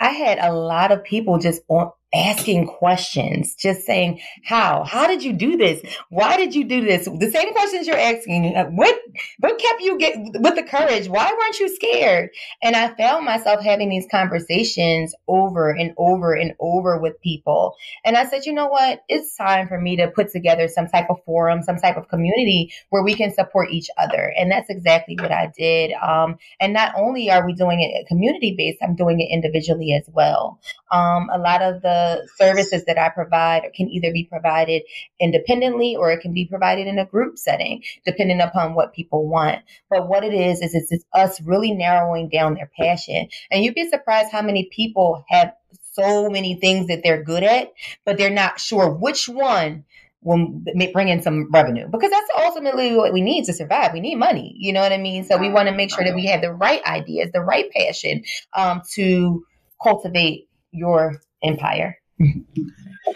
I 0.00 0.08
had 0.08 0.38
a 0.38 0.52
lot 0.52 0.92
of 0.92 1.04
people 1.04 1.38
just 1.38 1.60
on, 1.68 1.90
asking 2.14 2.66
questions, 2.66 3.54
just 3.54 3.86
saying, 3.86 4.20
how? 4.44 4.84
How 4.84 5.06
did 5.06 5.22
you 5.22 5.32
do 5.32 5.56
this? 5.56 5.80
Why 6.10 6.36
did 6.36 6.54
you 6.54 6.64
do 6.64 6.84
this? 6.84 7.06
The 7.06 7.30
same 7.30 7.52
questions 7.52 7.86
you're 7.86 7.96
asking. 7.96 8.54
Uh, 8.54 8.66
what 8.66 8.98
what 9.38 9.58
kept 9.58 9.80
you 9.80 9.98
get 9.98 10.16
with 10.16 10.54
the 10.54 10.62
courage? 10.62 11.08
Why 11.08 11.32
weren't 11.32 11.58
you 11.58 11.74
scared? 11.74 12.30
And 12.62 12.76
I 12.76 12.94
found 12.94 13.24
myself 13.24 13.62
having 13.62 13.88
these 13.88 14.06
conversations 14.10 15.14
over 15.26 15.70
and 15.70 15.94
over 15.96 16.34
and 16.34 16.54
over 16.60 16.98
with 16.98 17.20
people. 17.22 17.76
And 18.04 18.16
I 18.16 18.26
said, 18.26 18.44
you 18.46 18.52
know 18.52 18.68
what? 18.68 19.00
It's 19.08 19.36
time 19.36 19.68
for 19.68 19.80
me 19.80 19.96
to 19.96 20.08
put 20.08 20.30
together 20.30 20.68
some 20.68 20.88
type 20.88 21.06
of 21.08 21.16
forum, 21.24 21.62
some 21.62 21.76
type 21.76 21.96
of 21.96 22.08
community 22.08 22.72
where 22.90 23.02
we 23.02 23.14
can 23.14 23.32
support 23.32 23.70
each 23.70 23.88
other. 23.98 24.32
And 24.36 24.50
that's 24.50 24.70
exactly 24.70 25.16
what 25.18 25.32
I 25.32 25.52
did. 25.56 25.92
Um, 25.92 26.36
and 26.60 26.72
not 26.72 26.94
only 26.96 27.30
are 27.30 27.46
we 27.46 27.54
doing 27.54 27.80
it 27.80 28.06
community 28.06 28.54
based, 28.56 28.78
I'm 28.82 28.96
doing 28.96 29.20
it 29.20 29.32
individually 29.32 29.92
as 29.92 30.08
well. 30.12 30.60
Um, 30.90 31.30
a 31.32 31.38
lot 31.38 31.62
of 31.62 31.80
the 31.82 32.01
services 32.36 32.84
that 32.86 32.98
I 32.98 33.08
provide 33.08 33.62
can 33.74 33.88
either 33.88 34.12
be 34.12 34.24
provided 34.24 34.82
independently 35.20 35.96
or 35.96 36.10
it 36.10 36.20
can 36.20 36.32
be 36.32 36.46
provided 36.46 36.86
in 36.86 36.98
a 36.98 37.06
group 37.06 37.38
setting, 37.38 37.82
depending 38.06 38.40
upon 38.40 38.74
what 38.74 38.94
people 38.94 39.28
want. 39.28 39.60
But 39.90 40.08
what 40.08 40.24
it 40.24 40.34
is, 40.34 40.60
is 40.60 40.74
it's 40.90 41.04
us 41.12 41.40
really 41.42 41.72
narrowing 41.72 42.28
down 42.28 42.54
their 42.54 42.70
passion. 42.78 43.28
And 43.50 43.64
you'd 43.64 43.74
be 43.74 43.88
surprised 43.88 44.32
how 44.32 44.42
many 44.42 44.68
people 44.72 45.24
have 45.28 45.52
so 45.92 46.28
many 46.30 46.54
things 46.56 46.88
that 46.88 47.02
they're 47.02 47.22
good 47.22 47.42
at, 47.42 47.72
but 48.04 48.18
they're 48.18 48.30
not 48.30 48.60
sure 48.60 48.90
which 48.90 49.28
one 49.28 49.84
will 50.22 50.62
bring 50.92 51.08
in 51.08 51.20
some 51.20 51.50
revenue 51.50 51.86
because 51.90 52.10
that's 52.10 52.30
ultimately 52.38 52.94
what 52.94 53.12
we 53.12 53.20
need 53.20 53.44
to 53.44 53.52
survive. 53.52 53.92
We 53.92 54.00
need 54.00 54.14
money, 54.14 54.54
you 54.56 54.72
know 54.72 54.80
what 54.80 54.92
I 54.92 54.98
mean? 54.98 55.24
So 55.24 55.36
we 55.36 55.50
want 55.50 55.68
to 55.68 55.74
make 55.74 55.90
sure 55.92 56.04
that 56.04 56.14
we 56.14 56.26
have 56.26 56.40
the 56.40 56.52
right 56.52 56.82
ideas, 56.84 57.30
the 57.32 57.40
right 57.40 57.70
passion 57.72 58.22
um, 58.56 58.82
to 58.94 59.44
cultivate 59.82 60.48
your 60.70 61.20
empire. 61.42 61.96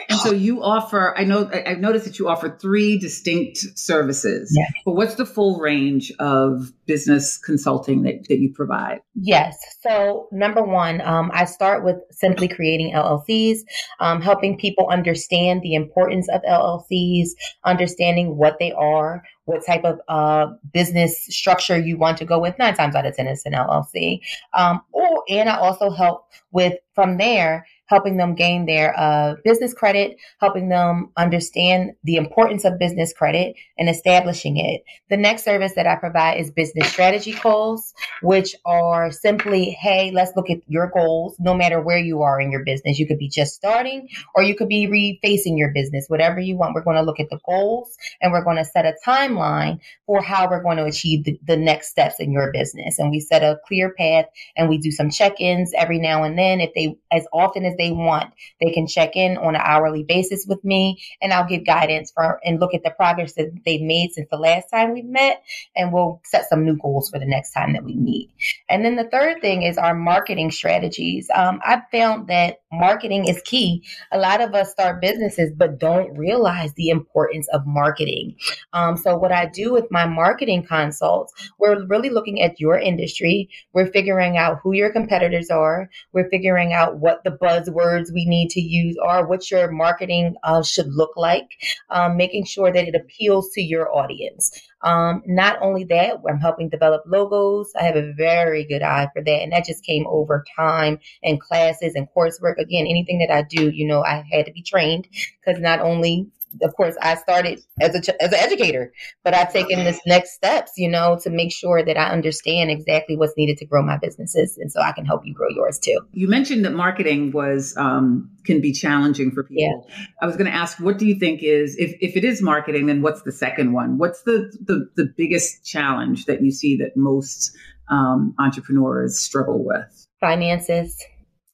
And 0.08 0.18
so 0.20 0.32
you 0.32 0.62
offer, 0.62 1.16
I 1.16 1.24
know, 1.24 1.48
I've 1.52 1.78
noticed 1.78 2.06
that 2.06 2.18
you 2.18 2.28
offer 2.28 2.56
three 2.60 2.98
distinct 2.98 3.58
services. 3.76 4.52
Yes. 4.56 4.72
But 4.84 4.92
what's 4.92 5.14
the 5.14 5.26
full 5.26 5.58
range 5.58 6.12
of 6.18 6.72
business 6.86 7.38
consulting 7.38 8.02
that, 8.02 8.26
that 8.28 8.38
you 8.38 8.52
provide? 8.52 9.00
Yes. 9.14 9.56
So, 9.80 10.28
number 10.32 10.62
one, 10.62 11.00
um, 11.02 11.30
I 11.32 11.44
start 11.44 11.84
with 11.84 11.96
simply 12.10 12.48
creating 12.48 12.94
LLCs, 12.94 13.58
um, 14.00 14.20
helping 14.20 14.58
people 14.58 14.88
understand 14.90 15.62
the 15.62 15.74
importance 15.74 16.28
of 16.28 16.42
LLCs, 16.42 17.28
understanding 17.64 18.36
what 18.36 18.56
they 18.58 18.72
are, 18.72 19.22
what 19.46 19.64
type 19.64 19.85
of 19.85 20.00
uh, 20.09 20.52
business 20.72 21.26
structure 21.30 21.78
you 21.78 21.96
want 21.96 22.18
to 22.18 22.24
go 22.24 22.38
with. 22.38 22.59
Nine 22.59 22.74
times 22.74 22.94
out 22.94 23.06
of 23.06 23.16
10, 23.16 23.26
it's 23.26 23.46
an 23.46 23.52
LLC. 23.52 24.20
Um, 24.52 24.82
or, 24.92 25.24
and 25.28 25.48
I 25.48 25.56
also 25.56 25.90
help 25.90 26.28
with, 26.52 26.74
from 26.94 27.16
there, 27.16 27.66
helping 27.87 28.16
them 28.16 28.35
gain 28.35 28.66
their 28.66 28.98
uh, 28.98 29.37
business 29.44 29.72
credit, 29.72 30.16
helping 30.40 30.68
them 30.68 31.11
understand 31.16 31.92
the 32.02 32.16
importance 32.16 32.64
of 32.64 32.78
business 32.78 33.12
credit 33.12 33.54
and 33.78 33.88
establishing 33.88 34.56
it. 34.56 34.82
The 35.09 35.16
next 35.16 35.44
service 35.44 35.74
that 35.76 35.87
I 35.87 35.94
provide 35.96 36.40
is 36.40 36.50
business 36.50 36.88
strategy 36.88 37.32
calls, 37.32 37.94
which 38.22 38.56
are 38.64 39.12
simply, 39.12 39.70
hey, 39.70 40.11
let's 40.12 40.32
look 40.35 40.50
at 40.50 40.59
your 40.66 40.90
goals, 40.92 41.37
no 41.38 41.54
matter 41.54 41.80
where 41.80 41.98
you 41.98 42.22
are 42.22 42.40
in 42.40 42.50
your 42.50 42.64
business. 42.64 42.98
You 42.98 43.06
could 43.06 43.18
be 43.18 43.28
just 43.28 43.54
starting 43.54 44.09
or 44.35 44.42
you 44.42 44.56
could 44.56 44.68
be 44.68 44.88
refacing 44.88 45.56
your 45.56 45.72
business, 45.72 46.06
whatever 46.09 46.40
you 46.40 46.56
want. 46.56 46.74
We're 46.74 46.82
going 46.82 46.96
to 46.96 47.02
look 47.02 47.20
at 47.20 47.30
the 47.30 47.38
goals 47.46 47.96
and 48.20 48.32
we're 48.32 48.44
going 48.44 48.56
to 48.56 48.64
set 48.64 48.85
a 48.85 48.94
timeline 49.06 49.36
timeline 49.37 49.81
for 50.07 50.22
how 50.22 50.49
we're 50.49 50.62
going 50.62 50.77
to 50.77 50.85
achieve 50.85 51.25
the, 51.25 51.38
the, 51.44 51.57
next 51.57 51.88
steps 51.88 52.20
in 52.20 52.31
your 52.31 52.53
business. 52.53 52.99
And 52.99 53.11
we 53.11 53.18
set 53.20 53.42
a 53.42 53.59
clear 53.66 53.92
path 53.92 54.27
and 54.57 54.68
we 54.68 54.79
do 54.79 54.90
some 54.90 55.11
check-ins 55.11 55.72
every 55.77 55.99
now 55.99 56.22
and 56.22 56.38
then. 56.38 56.61
If 56.61 56.75
they, 56.75 56.96
as 57.11 57.27
often 57.33 57.64
as 57.64 57.77
they 57.77 57.90
want, 57.90 58.33
they 58.61 58.70
can 58.70 58.87
check 58.87 59.16
in 59.16 59.37
on 59.37 59.57
an 59.57 59.62
hourly 59.64 60.05
basis 60.05 60.46
with 60.46 60.62
me 60.64 61.03
and 61.20 61.33
I'll 61.33 61.49
give 61.49 61.66
guidance 61.66 62.12
for 62.12 62.40
and 62.44 62.61
look 62.61 62.75
at 62.75 62.85
the 62.85 62.90
progress 62.90 63.33
that 63.35 63.51
they've 63.64 63.83
made 63.83 64.12
since 64.12 64.29
the 64.31 64.37
last 64.37 64.70
time 64.70 64.92
we 64.92 65.03
met. 65.03 65.42
And 65.75 65.92
we'll 65.92 66.20
set 66.25 66.49
some 66.49 66.64
new 66.64 66.77
goals 66.77 67.11
for 67.11 67.18
the 67.18 67.27
next 67.27 67.53
time 67.53 67.72
that 67.72 67.85
we 67.85 67.96
meet. 67.96 68.31
And 68.68 68.85
then 68.85 68.96
the 68.96 69.09
third 69.11 69.40
thing 69.40 69.62
is 69.62 69.79
our 69.79 69.94
marketing 69.94 70.51
strategies. 70.51 71.29
Um, 71.35 71.61
I've 71.64 71.88
found 71.90 72.29
that 72.29 72.61
marketing 72.72 73.27
is 73.29 73.42
key. 73.42 73.85
A 74.12 74.18
lot 74.18 74.40
of 74.40 74.55
us 74.55 74.70
start 74.70 75.01
businesses, 75.01 75.53
but 75.57 75.79
don't 75.79 76.16
realize 76.16 76.72
the 76.75 76.90
importance 76.90 77.49
of 77.49 77.66
marketing. 77.66 78.37
Um, 78.72 78.96
so 78.96 79.16
what 79.26 79.32
I 79.32 79.46
do 79.46 79.72
with 79.72 79.90
my 79.90 80.06
marketing 80.06 80.64
consults, 80.64 81.32
we're 81.58 81.84
really 81.88 82.10
looking 82.10 82.42
at 82.42 82.60
your 82.60 82.78
industry. 82.78 83.48
We're 83.72 83.90
figuring 83.90 84.36
out 84.36 84.60
who 84.62 84.72
your 84.72 84.92
competitors 84.92 85.50
are. 85.50 85.90
We're 86.12 86.30
figuring 86.30 86.72
out 86.72 86.98
what 86.98 87.24
the 87.24 87.32
buzzwords 87.32 88.12
we 88.14 88.24
need 88.24 88.50
to 88.50 88.60
use 88.60 88.96
are, 89.04 89.26
what 89.26 89.50
your 89.50 89.72
marketing 89.72 90.36
uh, 90.44 90.62
should 90.62 90.86
look 90.92 91.16
like, 91.16 91.48
um, 91.90 92.16
making 92.16 92.44
sure 92.44 92.72
that 92.72 92.86
it 92.86 92.94
appeals 92.94 93.50
to 93.54 93.60
your 93.60 93.92
audience. 93.92 94.52
Um, 94.82 95.22
not 95.26 95.60
only 95.60 95.82
that, 95.84 96.18
I'm 96.28 96.38
helping 96.38 96.68
develop 96.68 97.02
logos. 97.04 97.72
I 97.76 97.82
have 97.82 97.96
a 97.96 98.12
very 98.16 98.64
good 98.64 98.82
eye 98.82 99.08
for 99.12 99.24
that. 99.24 99.42
And 99.42 99.50
that 99.50 99.64
just 99.64 99.84
came 99.84 100.06
over 100.06 100.44
time 100.54 101.00
and 101.24 101.40
classes 101.40 101.96
and 101.96 102.06
coursework. 102.16 102.58
Again, 102.58 102.86
anything 102.86 103.18
that 103.26 103.34
I 103.34 103.42
do, 103.42 103.70
you 103.70 103.88
know, 103.88 104.04
I 104.04 104.24
had 104.30 104.46
to 104.46 104.52
be 104.52 104.62
trained 104.62 105.08
because 105.44 105.60
not 105.60 105.80
only 105.80 106.30
of 106.62 106.75
course, 106.77 106.97
I 107.01 107.14
started 107.16 107.61
as 107.81 107.95
a 107.95 108.23
as 108.23 108.33
an 108.33 108.38
educator, 108.38 108.92
but 109.25 109.35
I've 109.35 109.53
taken 109.53 109.85
this 109.85 110.01
next 110.07 110.35
steps, 110.35 110.73
you 110.77 110.88
know, 110.88 111.19
to 111.23 111.31
make 111.31 111.53
sure 111.53 111.85
that 111.85 111.97
I 111.97 112.11
understand 112.11 112.71
exactly 112.71 113.16
what's 113.16 113.35
needed 113.37 113.59
to 113.59 113.66
grow 113.66 113.83
my 113.83 113.99
businesses, 113.99 114.57
and 114.59 114.71
so 114.71 114.81
I 114.81 114.92
can 114.92 115.05
help 115.05 115.23
you 115.25 115.35
grow 115.35 115.49
yours 115.51 115.79
too. 115.79 116.01
You 116.12 116.29
mentioned 116.29 116.64
that 116.64 116.73
marketing 116.73 117.33
was 117.33 117.75
um, 117.77 118.31
can 118.45 118.61
be 118.61 118.73
challenging 118.73 119.31
for 119.31 119.45
people. 119.45 119.87
Yeah. 119.88 120.07
I 120.23 120.27
was 120.27 120.37
going 120.37 120.51
to 120.51 120.57
ask, 120.57 120.79
what 120.81 120.99
do 120.99 121.07
you 121.07 121.19
think 121.19 121.42
is 121.42 121.77
if 121.77 121.97
if 122.01 122.16
it 122.16 122.25
is 122.25 122.42
marketing, 122.42 122.87
then 122.87 123.03
what's 123.03 123.23
the 123.23 123.33
second 123.33 123.73
one? 123.73 123.99
What's 123.99 124.23
the 124.23 124.53
the, 124.64 124.88
the 124.97 125.12
biggest 125.16 125.64
challenge 125.64 126.27
that 126.27 126.42
you 126.42 126.51
see 126.51 126.77
that 126.79 126.97
most 126.97 127.57
um, 127.90 128.35
entrepreneurs 128.38 129.19
struggle 129.19 129.64
with? 129.64 130.07
Finances, 130.21 130.97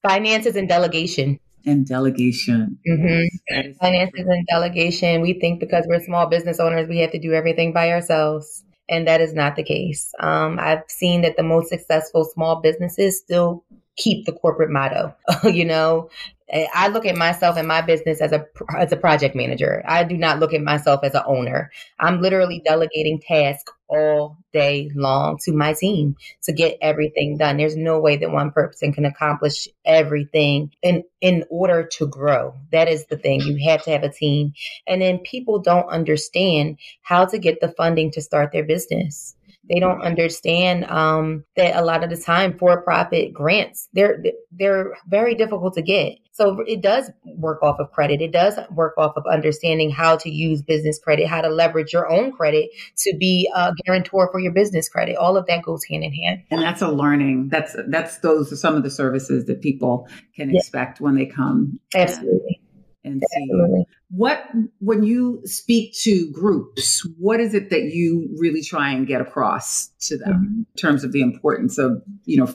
finances, 0.02 0.56
and 0.56 0.68
delegation 0.68 1.38
and 1.64 1.86
delegation. 1.86 2.78
Mm-hmm. 2.88 3.72
Finances 3.80 4.26
and 4.26 4.46
delegation. 4.46 5.20
We 5.20 5.38
think 5.40 5.60
because 5.60 5.86
we're 5.88 6.02
small 6.04 6.26
business 6.26 6.60
owners, 6.60 6.88
we 6.88 6.98
have 6.98 7.12
to 7.12 7.18
do 7.18 7.32
everything 7.32 7.72
by 7.72 7.90
ourselves. 7.90 8.64
And 8.88 9.06
that 9.06 9.20
is 9.20 9.34
not 9.34 9.56
the 9.56 9.62
case. 9.62 10.12
Um, 10.20 10.58
I've 10.60 10.82
seen 10.88 11.22
that 11.22 11.36
the 11.36 11.42
most 11.42 11.68
successful 11.68 12.24
small 12.24 12.60
businesses 12.60 13.18
still 13.18 13.64
keep 13.96 14.26
the 14.26 14.32
corporate 14.32 14.70
motto. 14.70 15.14
you 15.44 15.64
know, 15.64 16.10
Eh, 16.52 16.66
I 16.74 16.88
look 16.88 17.06
at 17.06 17.16
myself 17.16 17.56
and 17.56 17.66
my 17.66 17.80
business 17.80 18.20
as 18.20 18.32
a 18.32 18.44
as 18.78 18.92
a 18.92 18.96
project 18.96 19.34
manager. 19.34 19.82
I 19.88 20.04
do 20.04 20.18
not 20.18 20.38
look 20.38 20.52
at 20.52 20.60
myself 20.60 21.00
as 21.02 21.14
an 21.14 21.22
owner. 21.26 21.70
I'm 21.98 22.20
literally 22.20 22.60
delegating 22.64 23.20
tasks 23.20 23.72
all 23.88 24.36
day 24.52 24.90
long 24.94 25.38
to 25.44 25.52
my 25.52 25.72
team 25.72 26.16
to 26.42 26.52
get 26.52 26.76
everything 26.82 27.38
done. 27.38 27.56
There's 27.56 27.76
no 27.76 28.00
way 28.00 28.16
that 28.16 28.30
one 28.30 28.50
person 28.50 28.92
can 28.92 29.06
accomplish 29.06 29.66
everything 29.84 30.72
in 30.82 31.04
in 31.22 31.44
order 31.48 31.88
to 31.98 32.06
grow. 32.06 32.54
That 32.70 32.88
is 32.88 33.06
the 33.06 33.16
thing. 33.16 33.40
You 33.40 33.70
have 33.70 33.82
to 33.84 33.90
have 33.90 34.02
a 34.02 34.12
team. 34.12 34.52
And 34.86 35.00
then 35.00 35.18
people 35.20 35.58
don't 35.58 35.88
understand 35.88 36.78
how 37.00 37.24
to 37.26 37.38
get 37.38 37.60
the 37.60 37.68
funding 37.68 38.10
to 38.12 38.20
start 38.20 38.52
their 38.52 38.64
business. 38.64 39.34
They 39.72 39.80
don't 39.80 40.02
understand 40.02 40.84
um, 40.84 41.44
that 41.56 41.76
a 41.76 41.84
lot 41.84 42.04
of 42.04 42.10
the 42.10 42.16
time 42.16 42.58
for-profit 42.58 43.32
grants 43.32 43.88
they're 43.94 44.22
they're 44.50 44.94
very 45.08 45.34
difficult 45.34 45.74
to 45.74 45.82
get. 45.82 46.18
So 46.32 46.60
it 46.66 46.82
does 46.82 47.10
work 47.24 47.62
off 47.62 47.76
of 47.78 47.90
credit. 47.92 48.22
It 48.22 48.32
does 48.32 48.58
work 48.70 48.94
off 48.96 49.12
of 49.16 49.24
understanding 49.30 49.90
how 49.90 50.16
to 50.16 50.30
use 50.30 50.62
business 50.62 50.98
credit, 50.98 51.26
how 51.26 51.42
to 51.42 51.48
leverage 51.48 51.92
your 51.92 52.10
own 52.10 52.32
credit 52.32 52.70
to 52.98 53.16
be 53.18 53.50
a 53.54 53.72
guarantor 53.84 54.30
for 54.32 54.40
your 54.40 54.52
business 54.52 54.88
credit. 54.88 55.16
All 55.16 55.36
of 55.36 55.46
that 55.46 55.62
goes 55.62 55.84
hand 55.84 56.04
in 56.04 56.12
hand. 56.12 56.42
And 56.50 56.62
that's 56.62 56.82
a 56.82 56.88
learning. 56.88 57.48
That's 57.48 57.76
that's 57.88 58.18
those 58.18 58.52
are 58.52 58.56
some 58.56 58.76
of 58.76 58.82
the 58.82 58.90
services 58.90 59.46
that 59.46 59.60
people 59.62 60.08
can 60.34 60.50
yeah. 60.50 60.58
expect 60.58 61.00
when 61.00 61.14
they 61.14 61.26
come. 61.26 61.78
Absolutely 61.94 62.61
and 63.04 63.22
see 63.32 63.48
Absolutely. 63.50 63.86
what 64.10 64.44
when 64.78 65.02
you 65.02 65.40
speak 65.44 65.94
to 66.02 66.30
groups 66.32 67.06
what 67.18 67.40
is 67.40 67.54
it 67.54 67.70
that 67.70 67.84
you 67.84 68.28
really 68.38 68.62
try 68.62 68.90
and 68.90 69.06
get 69.06 69.20
across 69.20 69.88
to 70.00 70.16
them 70.16 70.32
mm-hmm. 70.32 70.58
in 70.60 70.66
terms 70.76 71.04
of 71.04 71.12
the 71.12 71.20
importance 71.20 71.78
of 71.78 72.02
you 72.24 72.36
know 72.36 72.54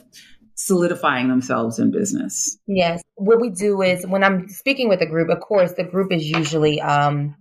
solidifying 0.54 1.28
themselves 1.28 1.78
in 1.78 1.90
business 1.90 2.58
yes 2.66 3.02
what 3.18 3.40
we 3.40 3.50
do 3.50 3.82
is 3.82 4.06
when 4.06 4.22
i'm 4.22 4.48
speaking 4.48 4.88
with 4.88 5.00
a 5.00 5.06
group 5.06 5.28
of 5.28 5.40
course 5.40 5.72
the 5.72 5.84
group 5.84 6.12
is 6.12 6.24
usually 6.28 6.80
um, 6.80 7.34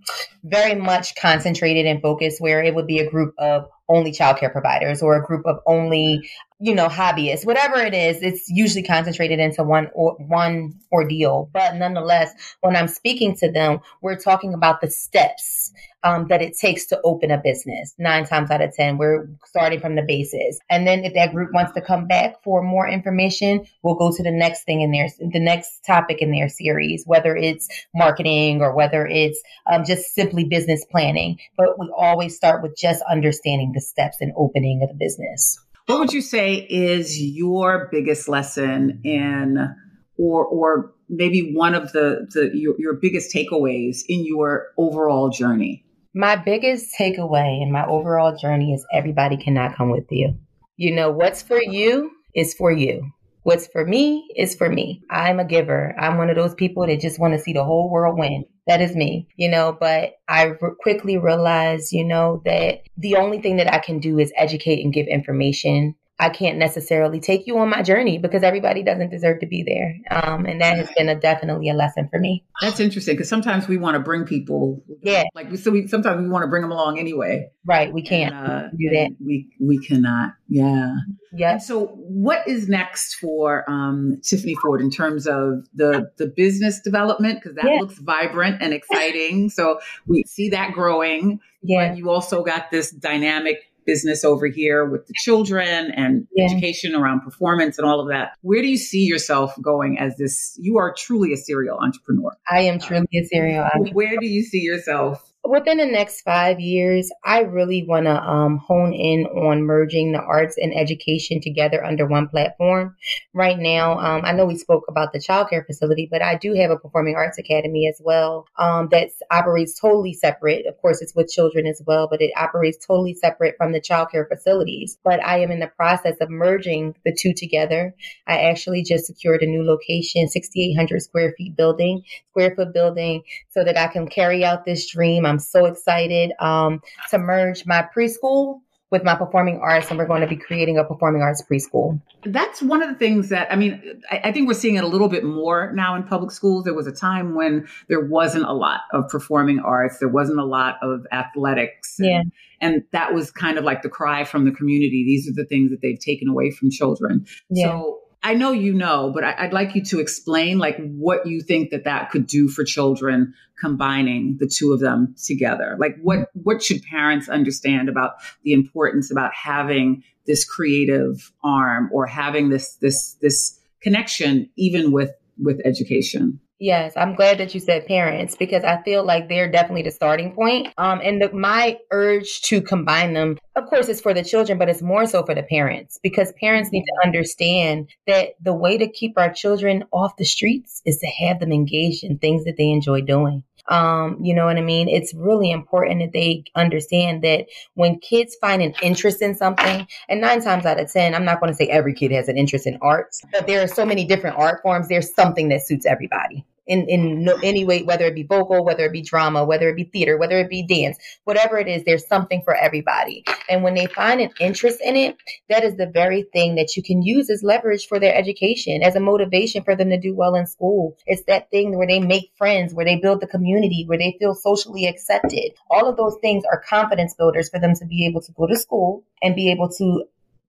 very 0.43 0.75
much 0.75 1.15
concentrated 1.15 1.85
and 1.85 2.01
focused 2.01 2.41
where 2.41 2.63
it 2.63 2.73
would 2.73 2.87
be 2.87 2.99
a 2.99 3.09
group 3.09 3.33
of 3.37 3.69
only 3.89 4.11
childcare 4.11 4.51
providers 4.51 5.01
or 5.01 5.15
a 5.15 5.25
group 5.25 5.45
of 5.45 5.59
only 5.65 6.29
you 6.59 6.73
know 6.73 6.87
hobbyists 6.87 7.45
whatever 7.45 7.77
it 7.77 7.93
is 7.93 8.21
it's 8.21 8.49
usually 8.49 8.83
concentrated 8.83 9.39
into 9.39 9.63
one 9.63 9.89
or 9.93 10.15
one 10.15 10.73
ordeal. 10.91 11.49
But 11.53 11.75
nonetheless 11.75 12.33
when 12.61 12.75
i'm 12.75 12.87
speaking 12.87 13.35
to 13.37 13.51
them 13.51 13.79
we're 14.01 14.17
talking 14.17 14.53
about 14.53 14.81
the 14.81 14.89
steps 14.89 15.71
um, 16.03 16.27
that 16.29 16.41
it 16.41 16.57
takes 16.57 16.85
to 16.87 17.01
open 17.03 17.31
a 17.31 17.37
business 17.37 17.93
nine 17.97 18.25
times 18.25 18.49
out 18.51 18.61
of 18.61 18.73
ten. 18.73 18.97
We're 18.97 19.27
starting 19.45 19.79
from 19.79 19.95
the 19.95 20.03
basis. 20.03 20.59
And 20.69 20.87
then 20.87 21.03
if 21.03 21.13
that 21.15 21.33
group 21.33 21.53
wants 21.53 21.73
to 21.73 21.81
come 21.81 22.07
back 22.07 22.41
for 22.43 22.63
more 22.63 22.87
information 22.87 23.65
we'll 23.83 23.95
go 23.95 24.11
to 24.15 24.23
the 24.23 24.31
next 24.31 24.63
thing 24.63 24.81
in 24.81 24.91
there, 24.91 25.07
the 25.19 25.39
next 25.39 25.66
topic 25.85 26.21
in 26.21 26.31
their 26.31 26.49
series 26.49 27.03
whether 27.05 27.35
it's 27.35 27.67
marketing 27.95 28.61
or 28.61 28.75
whether 28.75 29.05
it's 29.05 29.41
um, 29.71 29.83
just 29.85 30.13
simply 30.13 30.43
business 30.43 30.85
planning 30.91 31.37
but 31.57 31.79
we 31.79 31.91
always 31.97 32.35
start 32.35 32.61
with 32.61 32.75
just 32.77 33.03
understanding 33.09 33.71
the 33.73 33.81
steps 33.81 34.17
in 34.21 34.33
opening 34.37 34.81
of 34.83 34.89
the 34.89 34.95
business 34.95 35.59
what 35.87 35.99
would 35.99 36.11
you 36.11 36.21
say 36.21 36.55
is 36.55 37.17
your 37.17 37.87
biggest 37.93 38.27
lesson 38.27 38.99
in, 39.05 39.73
or 40.17 40.45
or 40.45 40.93
maybe 41.07 41.53
one 41.53 41.73
of 41.75 41.93
the 41.93 42.27
the 42.33 42.51
your, 42.53 42.75
your 42.77 42.93
biggest 42.95 43.33
takeaways 43.33 43.99
in 44.07 44.25
your 44.25 44.67
overall 44.77 45.29
journey? 45.29 45.85
My 46.13 46.35
biggest 46.35 46.93
takeaway 46.99 47.61
in 47.61 47.71
my 47.71 47.85
overall 47.85 48.35
journey 48.35 48.73
is 48.73 48.85
everybody 48.93 49.37
cannot 49.37 49.77
come 49.77 49.89
with 49.89 50.07
you. 50.11 50.37
You 50.75 50.93
know 50.93 51.09
what's 51.09 51.41
for 51.41 51.61
you 51.61 52.11
is 52.35 52.53
for 52.53 52.69
you. 52.69 53.09
What's 53.47 53.67
for 53.67 53.85
me 53.85 54.27
is 54.35 54.55
for 54.55 54.67
me. 54.69 55.03
I'm 55.09 55.39
a 55.39 55.45
giver. 55.45 55.95
I'm 55.97 56.17
one 56.17 56.29
of 56.29 56.35
those 56.35 56.53
people 56.53 56.85
that 56.85 56.99
just 56.99 57.17
want 57.17 57.33
to 57.33 57.39
see 57.39 57.53
the 57.53 57.63
whole 57.63 57.89
world 57.89 58.19
win. 58.19 58.43
That 58.67 58.81
is 58.81 58.93
me, 58.93 59.29
you 59.37 59.47
know, 59.49 59.71
but 59.79 60.15
I 60.27 60.47
re- 60.47 60.75
quickly 60.81 61.17
realized, 61.17 61.93
you 61.93 62.03
know, 62.03 62.41
that 62.43 62.81
the 62.97 63.15
only 63.15 63.41
thing 63.41 63.55
that 63.55 63.73
I 63.73 63.79
can 63.79 63.99
do 63.99 64.19
is 64.19 64.33
educate 64.35 64.83
and 64.83 64.91
give 64.91 65.07
information 65.07 65.95
I 66.19 66.29
can't 66.29 66.57
necessarily 66.57 67.19
take 67.19 67.45
you 67.45 67.59
on 67.59 67.69
my 67.69 67.83
journey 67.83 68.17
because 68.17 68.41
everybody 68.41 68.81
doesn't 68.81 69.11
deserve 69.11 69.39
to 69.41 69.45
be 69.45 69.61
there. 69.61 69.95
Um, 70.09 70.45
and 70.45 70.59
that 70.61 70.75
has 70.77 70.89
been 70.97 71.09
a 71.09 71.19
definitely 71.19 71.69
a 71.69 71.75
lesson 71.75 72.09
for 72.09 72.19
me. 72.19 72.43
That's 72.59 72.79
interesting 72.79 73.15
because 73.15 73.29
sometimes 73.29 73.67
we 73.67 73.77
want 73.77 73.95
to 73.95 73.99
bring 73.99 74.25
people. 74.25 74.83
Yeah. 75.03 75.25
Like 75.35 75.55
so 75.57 75.69
we 75.69 75.85
sometimes 75.85 76.21
we 76.21 76.27
want 76.27 76.43
to 76.43 76.47
bring 76.47 76.63
them 76.63 76.71
along 76.71 76.97
anyway. 76.97 77.51
Right. 77.65 77.93
We 77.93 78.01
can't 78.01 78.33
and, 78.33 78.47
uh, 78.47 78.67
do 78.69 78.89
that. 78.93 79.15
We 79.23 79.47
we 79.59 79.77
cannot. 79.77 80.31
Yeah. 80.47 80.95
Yeah. 81.33 81.59
So 81.59 81.87
what 81.87 82.47
is 82.47 82.67
next 82.67 83.15
for 83.15 83.69
um, 83.69 84.19
Tiffany 84.23 84.55
Ford 84.55 84.81
in 84.81 84.89
terms 84.89 85.27
of 85.27 85.67
the 85.75 86.09
the 86.17 86.25
business 86.25 86.81
development? 86.81 87.41
Because 87.41 87.55
that 87.57 87.65
yeah. 87.65 87.79
looks 87.79 87.99
vibrant 87.99 88.57
and 88.59 88.73
exciting. 88.73 89.49
so 89.49 89.79
we 90.07 90.23
see 90.25 90.49
that 90.49 90.71
growing. 90.71 91.39
Yeah. 91.61 91.89
But 91.89 91.97
you 91.97 92.09
also 92.09 92.43
got 92.43 92.71
this 92.71 92.89
dynamic 92.89 93.66
business 93.87 94.23
over 94.23 94.45
here 94.45 94.85
with 94.85 95.07
the 95.07 95.13
children 95.15 95.91
and 95.95 96.27
yeah. 96.35 96.45
education 96.45 96.93
around 96.93 97.21
performance 97.21 97.79
and 97.79 97.87
all 97.87 97.99
of 97.99 98.09
that. 98.09 98.33
Where 98.41 98.61
do 98.61 98.67
you 98.67 98.77
see 98.77 99.05
yourself 99.05 99.53
going 99.61 99.97
as 99.97 100.15
this? 100.17 100.55
You 100.61 100.77
are 100.77 100.93
truly 100.95 101.33
a 101.33 101.37
serial 101.37 101.79
entrepreneur. 101.79 102.37
I 102.51 102.59
am 102.61 102.79
truly 102.79 103.07
a 103.15 103.23
serial 103.23 103.63
entrepreneur. 103.63 103.93
Where 103.93 104.17
do 104.19 104.27
you 104.27 104.43
see 104.43 104.61
yourself 104.61 105.33
within 105.47 105.77
the 105.77 105.85
next 105.85 106.21
five 106.21 106.59
years, 106.59 107.09
I 107.23 107.39
really 107.39 107.85
want 107.87 108.05
to 108.05 108.21
um, 108.21 108.57
hone 108.57 108.93
in 108.93 109.25
on 109.25 109.63
merging 109.63 110.11
the 110.11 110.19
arts 110.19 110.57
and 110.57 110.75
education 110.75 111.39
together 111.41 111.83
under 111.83 112.05
one 112.05 112.27
platform. 112.27 112.95
Right 113.33 113.57
now, 113.57 113.97
um, 113.99 114.21
I 114.25 114.33
know 114.33 114.45
we 114.45 114.57
spoke 114.57 114.83
about 114.89 115.13
the 115.13 115.19
childcare 115.19 115.65
facility, 115.65 116.07
but 116.11 116.21
I 116.21 116.35
do 116.35 116.53
have 116.55 116.69
a 116.69 116.77
performing 116.77 117.15
arts 117.15 117.37
academy 117.37 117.87
as 117.87 118.01
well 118.03 118.45
um, 118.57 118.89
that 118.91 119.09
operates 119.31 119.79
totally 119.79 120.13
separate. 120.13 120.65
Of 120.65 120.77
course, 120.81 121.01
it's 121.01 121.15
with 121.15 121.29
children 121.29 121.65
as 121.65 121.81
well, 121.85 122.07
but 122.09 122.21
it 122.21 122.31
operates 122.35 122.85
totally 122.85 123.13
separate 123.13 123.55
from 123.57 123.71
the 123.71 123.81
childcare 123.81 124.27
facilities. 124.27 124.97
But 125.03 125.23
I 125.23 125.39
am 125.39 125.51
in 125.51 125.59
the 125.59 125.67
process 125.67 126.17
of 126.19 126.29
merging 126.29 126.95
the 127.05 127.15
two 127.17 127.33
together. 127.33 127.95
I 128.27 128.39
actually 128.49 128.83
just 128.83 129.05
secured 129.05 129.43
a 129.43 129.47
new 129.47 129.63
location, 129.63 130.27
6,800 130.27 131.01
square 131.01 131.33
feet 131.37 131.55
building, 131.55 132.03
square 132.31 132.53
foot 132.55 132.73
building, 132.73 133.23
so 133.49 133.63
that 133.63 133.77
I 133.77 133.87
can 133.87 134.07
carry 134.07 134.43
out 134.43 134.65
this 134.65 134.91
dream. 134.91 135.25
I'm 135.25 135.36
I'm 135.37 135.41
so 135.41 135.65
excited 135.65 136.31
um, 136.39 136.81
to 137.11 137.19
merge 137.19 137.63
my 137.67 137.87
preschool 137.95 138.61
with 138.89 139.03
my 139.03 139.13
performing 139.13 139.59
arts, 139.61 139.89
and 139.89 139.99
we're 139.99 140.07
going 140.07 140.21
to 140.21 140.27
be 140.27 140.35
creating 140.35 140.79
a 140.79 140.83
performing 140.83 141.21
arts 141.21 141.43
preschool. 141.43 142.01
That's 142.23 142.59
one 142.61 142.81
of 142.81 142.89
the 142.89 142.95
things 142.95 143.29
that 143.29 143.51
I 143.51 143.55
mean. 143.55 144.01
I, 144.09 144.21
I, 144.25 144.31
think 144.31 144.47
we're 144.47 144.55
seeing 144.55 144.77
it 144.77 144.83
a 144.83 144.87
little 144.87 145.09
bit 145.09 145.23
more 145.23 145.71
now 145.73 145.93
in 145.95 146.03
public 146.03 146.31
schools. 146.31 146.63
There 146.63 146.73
was 146.73 146.87
a 146.87 146.91
time 146.91 147.35
when 147.35 147.67
there 147.87 148.03
wasn't 148.03 148.45
a 148.45 148.53
lot 148.53 148.81
of 148.93 149.07
performing 149.09 149.59
arts. 149.59 149.99
There 149.99 150.09
wasn't 150.09 150.39
a 150.39 150.45
lot 150.45 150.77
of 150.81 151.05
athletics. 151.11 151.99
And, 151.99 152.07
yeah. 152.07 152.21
And 152.59 152.83
that 152.93 153.13
was 153.13 153.29
kind 153.29 153.59
of 153.59 153.63
like 153.63 153.83
the 153.83 153.89
cry 153.89 154.23
from 154.23 154.45
the 154.45 154.51
community. 154.51 155.03
These 155.05 155.29
are 155.29 155.33
the 155.33 155.45
things 155.45 155.69
that 155.69 155.81
they've 155.81 155.99
taken 155.99 156.27
away 156.27 156.49
from 156.49 156.71
children. 156.71 157.27
Yeah. 157.51 157.67
So 157.67 157.99
I 158.27 158.33
know 158.33 158.51
you 158.51 158.73
know, 158.73 159.09
but 159.15 159.23
I, 159.23 159.45
would 159.45 159.53
like 159.53 159.73
you 159.73 159.81
to 159.85 160.01
explain 160.01 160.57
like 160.57 160.75
what 160.91 161.25
you 161.25 161.39
think 161.39 161.69
that 161.69 161.85
that 161.85 162.11
could 162.11 162.27
do 162.27 162.49
for 162.49 162.65
children 162.65 163.33
combining 163.57 164.35
the 164.37 164.47
two 164.47 164.73
of 164.73 164.81
them 164.81 165.15
together. 165.23 165.77
Like 165.79 165.95
what 166.01 166.27
what 166.33 166.61
should 166.61 166.83
parents 166.83 167.29
understand 167.29 167.87
about 167.87 168.15
the 168.43 168.51
importance 168.51 169.09
about 169.11 169.33
having 169.33 170.03
this 170.25 170.43
creative 170.43 171.31
arm 171.41 171.89
or 171.93 172.05
having 172.05 172.49
this 172.49 172.73
this 172.81 173.13
this 173.21 173.57
connection 173.79 174.49
even 174.57 174.91
with 174.91 175.11
with 175.41 175.61
education? 175.63 176.41
Yes, 176.59 176.93
I'm 176.97 177.13
glad 177.13 177.37
that 177.37 177.53
you 177.53 177.59
said 177.59 177.85
parents 177.85 178.35
because 178.35 178.63
I 178.63 178.81
feel 178.81 179.05
like 179.05 179.29
they're 179.29 179.49
definitely 179.49 179.83
the 179.83 179.91
starting 179.91 180.33
point. 180.33 180.69
Um, 180.79 180.99
and 181.03 181.21
the, 181.21 181.31
my 181.31 181.77
urge 181.91 182.41
to 182.43 182.61
combine 182.61 183.13
them, 183.13 183.37
of 183.55 183.67
course, 183.67 183.89
is 183.89 184.01
for 184.01 184.11
the 184.11 184.23
children, 184.23 184.57
but 184.57 184.67
it's 184.67 184.81
more 184.81 185.05
so 185.05 185.23
for 185.23 185.35
the 185.35 185.43
parents 185.43 185.99
because 186.01 186.33
parents 186.39 186.71
need 186.71 186.83
to 186.83 187.05
understand 187.05 187.89
that 188.07 188.29
the 188.41 188.53
way 188.53 188.75
to 188.79 188.87
keep 188.89 189.13
our 189.17 189.31
children 189.31 189.83
off 189.91 190.17
the 190.17 190.25
streets 190.25 190.81
is 190.83 190.97
to 190.97 191.07
have 191.07 191.39
them 191.39 191.53
engaged 191.53 192.03
in 192.03 192.17
things 192.17 192.43
that 192.45 192.57
they 192.57 192.69
enjoy 192.69 193.01
doing. 193.01 193.43
Um, 193.69 194.17
you 194.21 194.33
know 194.33 194.45
what 194.45 194.57
I 194.57 194.61
mean? 194.61 194.87
It's 194.87 195.13
really 195.13 195.51
important 195.51 195.99
that 196.01 196.13
they 196.13 196.43
understand 196.55 197.23
that 197.23 197.47
when 197.73 197.99
kids 197.99 198.35
find 198.39 198.61
an 198.61 198.73
interest 198.81 199.21
in 199.21 199.35
something, 199.35 199.87
and 200.09 200.21
nine 200.21 200.41
times 200.41 200.65
out 200.65 200.79
of 200.79 200.91
10, 200.91 201.13
I'm 201.13 201.25
not 201.25 201.39
going 201.39 201.51
to 201.51 201.55
say 201.55 201.67
every 201.67 201.93
kid 201.93 202.11
has 202.11 202.27
an 202.29 202.37
interest 202.37 202.65
in 202.65 202.77
arts, 202.81 203.21
but 203.31 203.47
there 203.47 203.63
are 203.63 203.67
so 203.67 203.85
many 203.85 204.05
different 204.05 204.37
art 204.37 204.61
forms. 204.61 204.87
There's 204.87 205.13
something 205.13 205.49
that 205.49 205.65
suits 205.65 205.85
everybody 205.85 206.45
in 206.67 206.87
in 206.87 207.23
no, 207.23 207.37
any 207.43 207.65
way, 207.65 207.83
whether 207.83 208.05
it 208.05 208.15
be 208.15 208.23
vocal, 208.23 208.63
whether 208.63 208.85
it 208.85 208.91
be 208.91 209.01
drama, 209.01 209.45
whether 209.45 209.69
it 209.69 209.75
be 209.75 209.85
theater, 209.85 210.17
whether 210.17 210.37
it 210.39 210.49
be 210.49 210.65
dance, 210.65 210.97
whatever 211.23 211.57
it 211.57 211.67
is, 211.67 211.83
there's 211.83 212.07
something 212.07 212.41
for 212.43 212.55
everybody. 212.55 213.23
And 213.49 213.63
when 213.63 213.73
they 213.73 213.87
find 213.87 214.21
an 214.21 214.31
interest 214.39 214.79
in 214.83 214.95
it, 214.95 215.17
that 215.49 215.63
is 215.63 215.77
the 215.77 215.87
very 215.87 216.23
thing 216.33 216.55
that 216.55 216.75
you 216.75 216.83
can 216.83 217.01
use 217.01 217.29
as 217.29 217.43
leverage 217.43 217.87
for 217.87 217.99
their 217.99 218.15
education, 218.15 218.83
as 218.83 218.95
a 218.95 218.99
motivation 218.99 219.63
for 219.63 219.75
them 219.75 219.89
to 219.89 219.99
do 219.99 220.15
well 220.15 220.35
in 220.35 220.45
school. 220.45 220.97
It's 221.05 221.23
that 221.27 221.49
thing 221.51 221.77
where 221.77 221.87
they 221.87 221.99
make 221.99 222.31
friends, 222.37 222.73
where 222.73 222.85
they 222.85 222.97
build 222.97 223.21
the 223.21 223.27
community, 223.27 223.85
where 223.87 223.97
they 223.97 224.15
feel 224.19 224.35
socially 224.35 224.85
accepted. 224.85 225.51
All 225.69 225.87
of 225.87 225.97
those 225.97 226.17
things 226.21 226.43
are 226.51 226.63
confidence 226.67 227.13
builders 227.13 227.49
for 227.49 227.59
them 227.59 227.73
to 227.75 227.85
be 227.85 228.05
able 228.05 228.21
to 228.21 228.31
go 228.33 228.47
to 228.47 228.57
school 228.57 229.03
and 229.21 229.35
be 229.35 229.51
able 229.51 229.69
to 229.69 230.03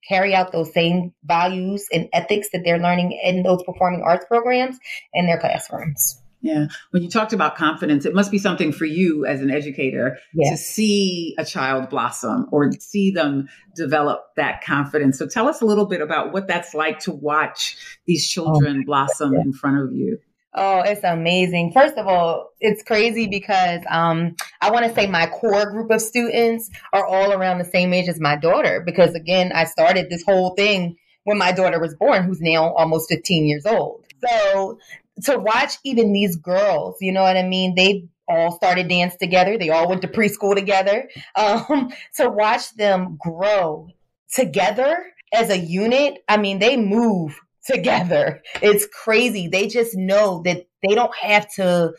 carry 0.07 0.35
out 0.35 0.53
those 0.53 0.73
same 0.73 1.13
values 1.25 1.87
and 1.93 2.09
ethics 2.13 2.49
that 2.53 2.63
they're 2.65 2.79
learning 2.79 3.19
in 3.23 3.43
those 3.43 3.63
performing 3.65 4.03
arts 4.03 4.25
programs 4.29 4.79
in 5.15 5.27
their 5.27 5.39
classrooms. 5.39 6.23
Yeah. 6.41 6.67
When 6.93 7.03
you 7.03 7.11
talked 7.11 7.33
about 7.33 7.57
confidence, 7.57 8.05
it 8.07 8.15
must 8.15 8.31
be 8.31 8.39
something 8.39 8.71
for 8.71 8.85
you 8.85 9.27
as 9.27 9.41
an 9.41 9.51
educator 9.51 10.19
to 10.41 10.57
see 10.57 11.35
a 11.37 11.45
child 11.45 11.91
blossom 11.91 12.47
or 12.53 12.71
see 12.79 13.11
them 13.11 13.49
develop 13.75 14.23
that 14.37 14.63
confidence. 14.63 15.19
So 15.19 15.27
tell 15.27 15.49
us 15.49 15.61
a 15.61 15.65
little 15.65 15.87
bit 15.87 16.01
about 16.01 16.33
what 16.33 16.47
that's 16.47 16.75
like 16.75 17.01
to 17.01 17.13
watch 17.13 17.77
these 18.07 18.25
oh, 18.31 18.31
children 18.33 18.81
oh, 18.83 18.87
blossom 18.87 19.35
in 19.35 19.53
front 19.53 19.81
of 19.81 19.93
you. 19.93 20.19
Oh, 20.61 20.81
it's 20.81 21.05
amazing. 21.05 21.71
First 21.73 21.97
of 21.99 22.09
all, 22.09 22.51
it's 22.59 22.83
crazy 22.83 23.29
because 23.29 23.81
um, 23.89 24.35
I 24.61 24.73
want 24.73 24.87
to 24.87 24.93
say 24.93 25.07
my 25.07 25.27
core 25.27 25.71
group 25.71 25.93
of 25.93 26.01
students 26.01 26.69
are 26.93 27.07
all 27.07 27.33
around 27.33 27.59
the 27.59 27.65
same 27.65 27.93
age 27.93 28.09
as 28.09 28.19
my 28.19 28.35
daughter 28.35 28.83
because, 28.85 29.15
again, 29.15 29.53
I 29.55 29.67
started 29.67 30.11
this 30.11 30.25
whole 30.25 30.57
thing 30.57 30.97
when 31.23 31.39
my 31.39 31.53
daughter 31.53 31.79
was 31.79 31.95
born, 31.95 32.25
who's 32.25 32.41
now 32.41 32.73
almost 32.75 33.09
15 33.09 33.47
years 33.47 33.67
old. 33.67 34.05
So 34.27 34.81
to 35.27 35.39
watch 35.39 35.75
even 35.85 36.13
these 36.13 36.35
girls, 36.35 36.97
you 37.01 37.13
know 37.13 37.23
what 37.23 37.37
I 37.37 37.45
mean? 37.45 37.77
They 37.77 38.09
all 38.27 38.51
started 38.51 38.89
dance 38.89 39.15
together. 39.15 39.59
They 39.59 39.71
all 39.71 39.89
went 39.89 40.03
to 40.03 40.09
preschool 40.09 40.57
together. 40.57 41.09
Um, 41.37 41.93
to 42.17 42.29
watch 42.29 42.75
them 42.75 43.17
grow 43.21 43.91
together 44.33 45.07
as 45.33 45.51
a 45.51 45.59
unit, 45.59 46.19
I 46.29 46.37
mean, 46.37 46.59
they 46.59 46.77
move 46.77 47.39
together. 47.69 48.43
It's 48.63 48.87
crazy. 48.87 49.49
They 49.49 49.69
just 49.69 49.97
know 49.97 50.43
that 50.45 50.67
they 50.83 50.95
don't 50.95 51.15
have 51.17 51.53
to 51.55 51.93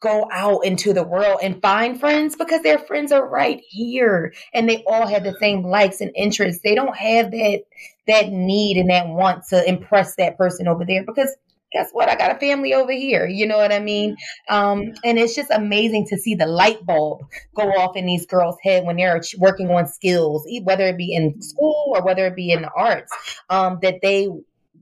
go 0.00 0.28
out 0.32 0.64
into 0.64 0.92
the 0.92 1.02
world 1.02 1.40
and 1.42 1.60
find 1.60 1.98
friends 1.98 2.36
because 2.36 2.62
their 2.62 2.78
friends 2.78 3.10
are 3.10 3.28
right 3.28 3.60
here 3.68 4.32
and 4.54 4.68
they 4.68 4.84
all 4.86 5.06
have 5.06 5.24
the 5.24 5.36
same 5.40 5.64
likes 5.64 6.00
and 6.00 6.12
interests. 6.14 6.62
They 6.62 6.74
don't 6.74 6.96
have 6.96 7.30
that 7.32 7.62
that 8.06 8.28
need 8.30 8.76
and 8.76 8.90
that 8.90 9.08
want 9.08 9.44
to 9.48 9.68
impress 9.68 10.14
that 10.16 10.38
person 10.38 10.68
over 10.68 10.84
there 10.86 11.04
because 11.04 11.34
guess 11.72 11.90
what? 11.92 12.08
I 12.08 12.16
got 12.16 12.34
a 12.34 12.38
family 12.38 12.72
over 12.72 12.92
here. 12.92 13.26
You 13.26 13.46
know 13.46 13.58
what 13.58 13.72
I 13.72 13.78
mean? 13.78 14.16
Um, 14.48 14.94
and 15.04 15.18
it's 15.18 15.34
just 15.34 15.50
amazing 15.50 16.06
to 16.06 16.16
see 16.16 16.34
the 16.34 16.46
light 16.46 16.84
bulb 16.86 17.22
go 17.54 17.64
off 17.64 17.96
in 17.96 18.06
these 18.06 18.26
girls' 18.26 18.56
head 18.62 18.84
when 18.84 18.96
they're 18.96 19.20
working 19.38 19.70
on 19.70 19.86
skills, 19.86 20.46
whether 20.62 20.86
it 20.86 20.96
be 20.96 21.14
in 21.14 21.42
school 21.42 21.92
or 21.94 22.02
whether 22.02 22.26
it 22.26 22.36
be 22.36 22.52
in 22.52 22.62
the 22.62 22.70
arts, 22.74 23.12
um, 23.50 23.78
that 23.82 23.96
they 24.02 24.28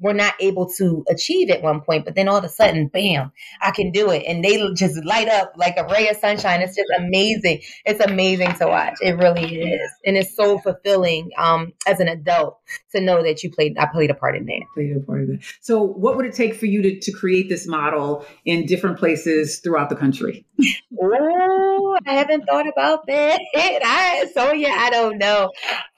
were 0.01 0.15
not 0.15 0.35
able 0.41 0.69
to 0.75 1.05
achieve 1.09 1.51
at 1.51 1.63
one 1.63 1.81
point, 1.81 2.05
but 2.05 2.15
then 2.15 2.29
all 2.29 2.37
of 2.37 2.45
a 2.45 2.49
sudden, 2.49 2.89
bam, 2.89 3.33
I 3.63 3.71
can 3.71 3.91
do 3.91 4.11
it. 4.11 4.25
And 4.27 4.45
they 4.45 4.73
just 4.75 5.03
light 5.05 5.29
up 5.29 5.53
like 5.57 5.77
a 5.77 5.87
ray 5.87 6.09
of 6.09 6.17
sunshine. 6.17 6.61
It's 6.61 6.77
just 6.77 6.89
amazing. 6.99 7.63
It's 7.85 8.05
amazing 8.05 8.55
to 8.55 8.67
watch. 8.67 8.95
It 9.01 9.17
really 9.17 9.63
is. 9.63 9.91
And 10.05 10.17
it's 10.17 10.35
so 10.35 10.59
fulfilling 10.59 11.31
um, 11.39 11.73
as 11.87 12.01
an 12.01 12.09
adult 12.09 12.59
to 12.95 13.01
know 13.01 13.23
that 13.23 13.43
you 13.43 13.51
played, 13.51 13.77
I 13.79 13.87
played 13.87 14.11
a 14.11 14.15
part 14.15 14.37
in 14.37 14.47
that. 14.47 14.63
Played 14.75 14.97
a 14.97 15.01
part 15.01 15.23
in 15.23 15.27
that. 15.33 15.45
So 15.61 15.83
what 15.83 16.17
would 16.17 16.27
it 16.27 16.35
take 16.35 16.55
for 16.55 16.67
you 16.67 16.83
to, 16.83 16.99
to 16.99 17.13
create 17.13 17.49
this 17.49 17.67
model 17.67 18.25
in 18.45 18.67
different 18.67 18.99
places 18.99 19.59
throughout 19.61 19.89
the 19.89 19.97
country? 19.97 20.47
oh, 21.01 21.99
I 22.07 22.15
haven't 22.15 22.45
thought 22.47 22.69
about 22.69 23.07
that. 23.07 23.41
I, 23.57 24.27
Sonia, 24.35 24.69
I 24.69 24.91
don't 24.91 25.19
know. 25.19 25.51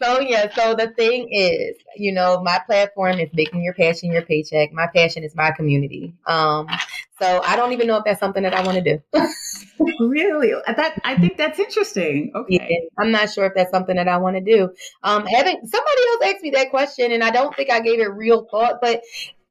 Sonia, 0.03 0.51
so 0.55 0.75
the 0.75 0.89
thing 0.89 1.29
is, 1.31 1.77
you 1.97 2.13
know, 2.13 2.43
my 2.43 2.61
platform 2.67 3.19
is 3.19 3.31
making 3.33 3.63
your 3.63 3.75
passion 3.89 4.13
your 4.13 4.23
paycheck. 4.23 4.73
My 4.73 4.87
passion 4.87 5.25
is 5.25 5.35
my 5.35 5.51
community. 5.51 6.15
Um, 6.27 6.69
so 7.21 7.41
I 7.45 7.57
don't 7.57 7.73
even 7.73 7.87
know 7.87 7.97
if 7.97 8.05
that's 8.05 8.21
something 8.21 8.43
that 8.43 8.55
I 8.55 8.63
want 8.63 8.83
to 8.83 8.83
do. 8.83 9.03
really? 10.01 10.53
That 10.67 11.01
I 11.05 11.17
think 11.17 11.37
that's 11.37 11.59
interesting. 11.59 12.33
Okay. 12.35 12.67
Yeah, 12.71 12.89
I'm 12.99 13.11
not 13.11 13.31
sure 13.31 13.47
if 13.47 13.55
that's 13.55 13.71
something 13.71 13.97
that 13.97 14.09
I 14.09 14.19
want 14.19 14.37
to 14.37 14.43
do. 14.43 14.71
Um, 15.03 15.27
having 15.27 15.61
somebody 15.65 16.03
else 16.09 16.35
asked 16.35 16.43
me 16.43 16.51
that 16.51 16.71
question, 16.71 17.13
and 17.13 17.23
I 17.25 17.31
don't 17.31 17.55
think 17.57 17.71
I 17.71 17.81
gave 17.81 18.01
it 18.01 18.13
real 18.13 18.47
thought, 18.51 18.81
but 18.81 19.03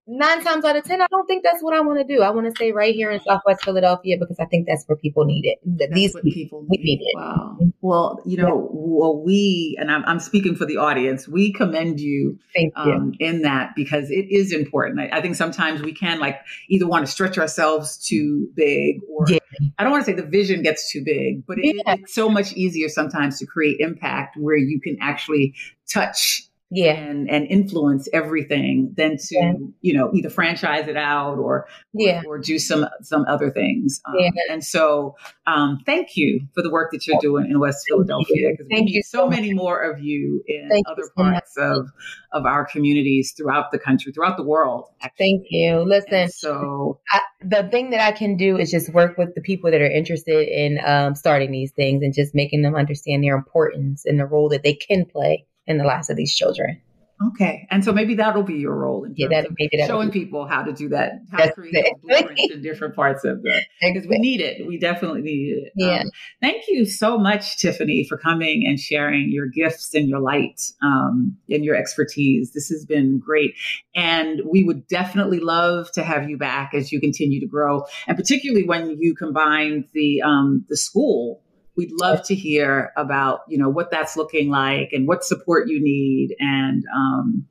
nine 0.08 0.44
times 0.44 0.64
out 0.66 0.76
of 0.76 0.84
ten, 0.84 1.02
I 1.02 1.08
don't 1.10 1.28
think 1.28 1.44
that's 1.44 1.62
what 1.62 1.76
I 1.76 1.82
want 1.82 2.00
to 2.00 2.16
do. 2.16 2.22
I 2.22 2.30
want 2.30 2.46
to 2.48 2.52
stay 2.52 2.72
right 2.72 2.96
here 2.96 3.12
in 3.12 3.20
Southwest 3.22 3.64
Philadelphia 3.64 4.18
because 4.20 4.38
I 4.40 4.46
think 4.46 4.68
that's 4.68 4.86
where 4.86 4.96
people 4.96 5.26
need 5.26 5.46
it. 5.46 5.60
That's 5.66 5.94
These 5.94 6.16
people 6.24 6.66
need. 6.68 6.82
need. 6.82 7.02
it. 7.02 7.18
Wow. 7.18 7.58
Well, 7.82 8.22
you 8.26 8.38
know, 8.38 8.48
yeah. 8.48 8.68
well, 8.72 9.22
we 9.24 9.78
and 9.80 9.92
I'm, 9.92 10.04
I'm, 10.06 10.20
speaking 10.20 10.56
for 10.56 10.66
the 10.66 10.78
audience. 10.78 11.28
We 11.28 11.54
commend 11.54 12.00
you, 12.00 12.40
um, 12.76 13.14
you. 13.20 13.28
in 13.28 13.42
that 13.44 13.72
because 13.76 14.10
it 14.10 14.26
is 14.30 14.52
important. 14.52 15.00
I, 15.00 15.18
I, 15.18 15.22
think 15.22 15.36
sometimes 15.36 15.82
we 15.82 15.94
can 15.94 16.20
like 16.20 16.40
either 16.70 16.88
want 16.88 17.06
to 17.06 17.12
stretch 17.12 17.38
ourselves 17.38 17.98
too 17.98 18.50
big, 18.56 19.02
or 19.10 19.26
yeah. 19.28 19.40
I 19.78 19.84
don't 19.84 19.92
want 19.92 20.06
to 20.06 20.12
say 20.12 20.16
the 20.16 20.26
vision 20.28 20.64
gets 20.64 20.92
too 20.92 21.04
big, 21.04 21.46
but 21.46 21.58
it, 21.60 21.76
yeah. 21.76 21.94
it's 21.94 22.14
so 22.14 22.30
much 22.30 22.54
easier 22.54 22.90
sometimes 22.90 23.40
to 23.40 23.46
create 23.46 23.80
impact 23.80 24.38
where 24.38 24.58
you 24.58 24.82
can 24.82 24.98
actually 25.02 25.54
touch 25.92 26.47
yeah. 26.70 26.94
and 26.94 27.30
and 27.30 27.48
influence 27.48 28.10
everything 28.12 28.94
than 28.98 29.18
to 29.18 29.36
yeah. 29.36 29.54
you 29.82 29.94
know 29.94 30.12
either 30.14 30.30
franchise 30.30 30.88
it 30.88 30.98
out 30.98 31.38
or 31.38 31.68
yeah 31.94 32.22
or, 32.26 32.36
or 32.36 32.40
do 32.40 32.60
some 32.60 32.86
some 33.02 33.26
other 33.28 33.50
things 33.50 34.02
um, 34.06 34.16
yeah. 34.20 34.30
and 34.50 34.64
so 34.64 35.16
um, 35.46 35.80
thank 35.86 36.18
you 36.18 36.42
for 36.54 36.62
the 36.62 36.70
work 36.70 36.92
that 36.92 37.08
you're 37.08 37.20
doing 37.22 37.50
in 37.50 37.60
west 37.60 37.86
philadelphia 37.88 38.50
because 38.52 38.68
we 38.70 38.82
need 38.82 39.02
so 39.04 39.28
many 39.28 39.54
more 39.54 39.82
of 39.82 40.00
you 40.00 40.44
in 40.48 40.68
thank 40.70 40.86
other 40.88 41.10
parts 41.16 41.56
of 41.58 41.88
of 42.34 42.46
our 42.46 42.66
communities 42.66 43.34
throughout 43.38 43.72
the 43.72 43.80
country 43.80 44.12
throughout 44.12 44.36
the 44.36 44.44
world 44.44 44.90
actually. 45.02 45.18
thank 45.18 45.48
you 45.50 45.80
listen 45.80 46.14
and 46.14 46.34
so 46.34 47.00
I, 47.12 47.22
the 47.42 47.68
thing 47.70 47.92
that 47.92 48.02
i 48.02 48.12
can 48.12 48.36
do 48.36 48.58
is 48.58 48.72
just 48.72 48.94
work 48.94 49.18
with 49.18 49.36
the 49.36 49.42
people 49.42 49.72
that 49.72 49.82
are 49.82 49.90
interested 49.90 50.48
in 50.50 50.80
um, 50.86 51.16
starting 51.16 51.52
these 51.52 51.72
things 51.72 52.04
and 52.04 52.14
just 52.14 52.36
making 52.36 52.62
them 52.62 52.76
understand 52.76 53.24
their 53.24 53.36
importance 53.36 54.06
and 54.06 54.20
the 54.20 54.26
role 54.26 54.50
that 54.50 54.64
they 54.64 54.74
can 54.74 55.06
play 55.06 55.46
in 55.68 55.78
the 55.78 55.84
lives 55.84 56.10
of 56.10 56.18
these 56.18 56.36
children. 56.36 56.82
Okay, 57.30 57.68
and 57.72 57.84
so 57.84 57.92
maybe 57.92 58.14
that'll 58.14 58.44
be 58.44 58.58
your 58.58 58.76
role 58.76 59.04
in 59.04 59.14
yeah, 59.16 59.28
that, 59.30 59.48
maybe 59.58 59.78
that 59.78 59.88
showing 59.88 60.12
people 60.12 60.46
how 60.46 60.62
to 60.62 60.72
do 60.72 60.90
that, 60.90 61.14
how 61.32 61.38
That's 61.38 61.56
to 61.56 61.62
create 61.62 61.92
blueprints 62.04 62.54
in 62.54 62.62
different 62.62 62.96
parts 62.96 63.24
of 63.24 63.42
the 63.42 63.60
because 63.82 64.08
we 64.08 64.20
need 64.20 64.40
it. 64.40 64.68
We 64.68 64.78
definitely 64.78 65.22
need 65.22 65.64
it. 65.64 65.74
Yeah. 65.76 66.02
Um, 66.02 66.12
thank 66.42 66.66
you 66.68 66.86
so 66.86 67.18
much, 67.18 67.58
Tiffany, 67.58 68.06
for 68.08 68.20
coming 68.20 68.66
and 68.68 68.80
sharing 68.80 69.32
your 69.32 69.48
gifts 69.48 69.96
and 69.96 70.08
your 70.08 70.20
light 70.20 70.62
um, 70.84 71.36
and 71.50 71.66
your 71.66 71.76
expertise. 71.76 72.52
This 72.54 72.68
has 72.70 72.86
been 72.86 73.18
great, 73.18 73.56
and 73.96 74.42
we 74.46 74.64
would 74.64 74.88
definitely 74.88 75.40
love 75.40 75.92
to 75.94 76.04
have 76.04 76.30
you 76.30 76.38
back 76.38 76.76
as 76.76 76.92
you 76.92 77.00
continue 77.00 77.40
to 77.40 77.48
grow, 77.48 77.84
and 78.08 78.16
particularly 78.16 78.68
when 78.68 78.96
you 79.00 79.16
combine 79.16 79.86
the 79.94 80.22
um, 80.22 80.66
the 80.70 80.78
school 80.78 81.42
we'd 81.78 81.92
love 81.94 82.24
to 82.24 82.36
hear 82.36 82.92
about, 82.98 83.42
you 83.48 83.58
know, 83.58 83.70
what 83.70 83.92
that's 83.92 84.18
looking 84.18 84.50
like 84.50 84.90
and 84.92 85.08
what 85.08 85.24
support 85.24 85.70
you 85.70 85.82
need 85.82 86.36
and, 86.40 86.84
um, 86.96 87.46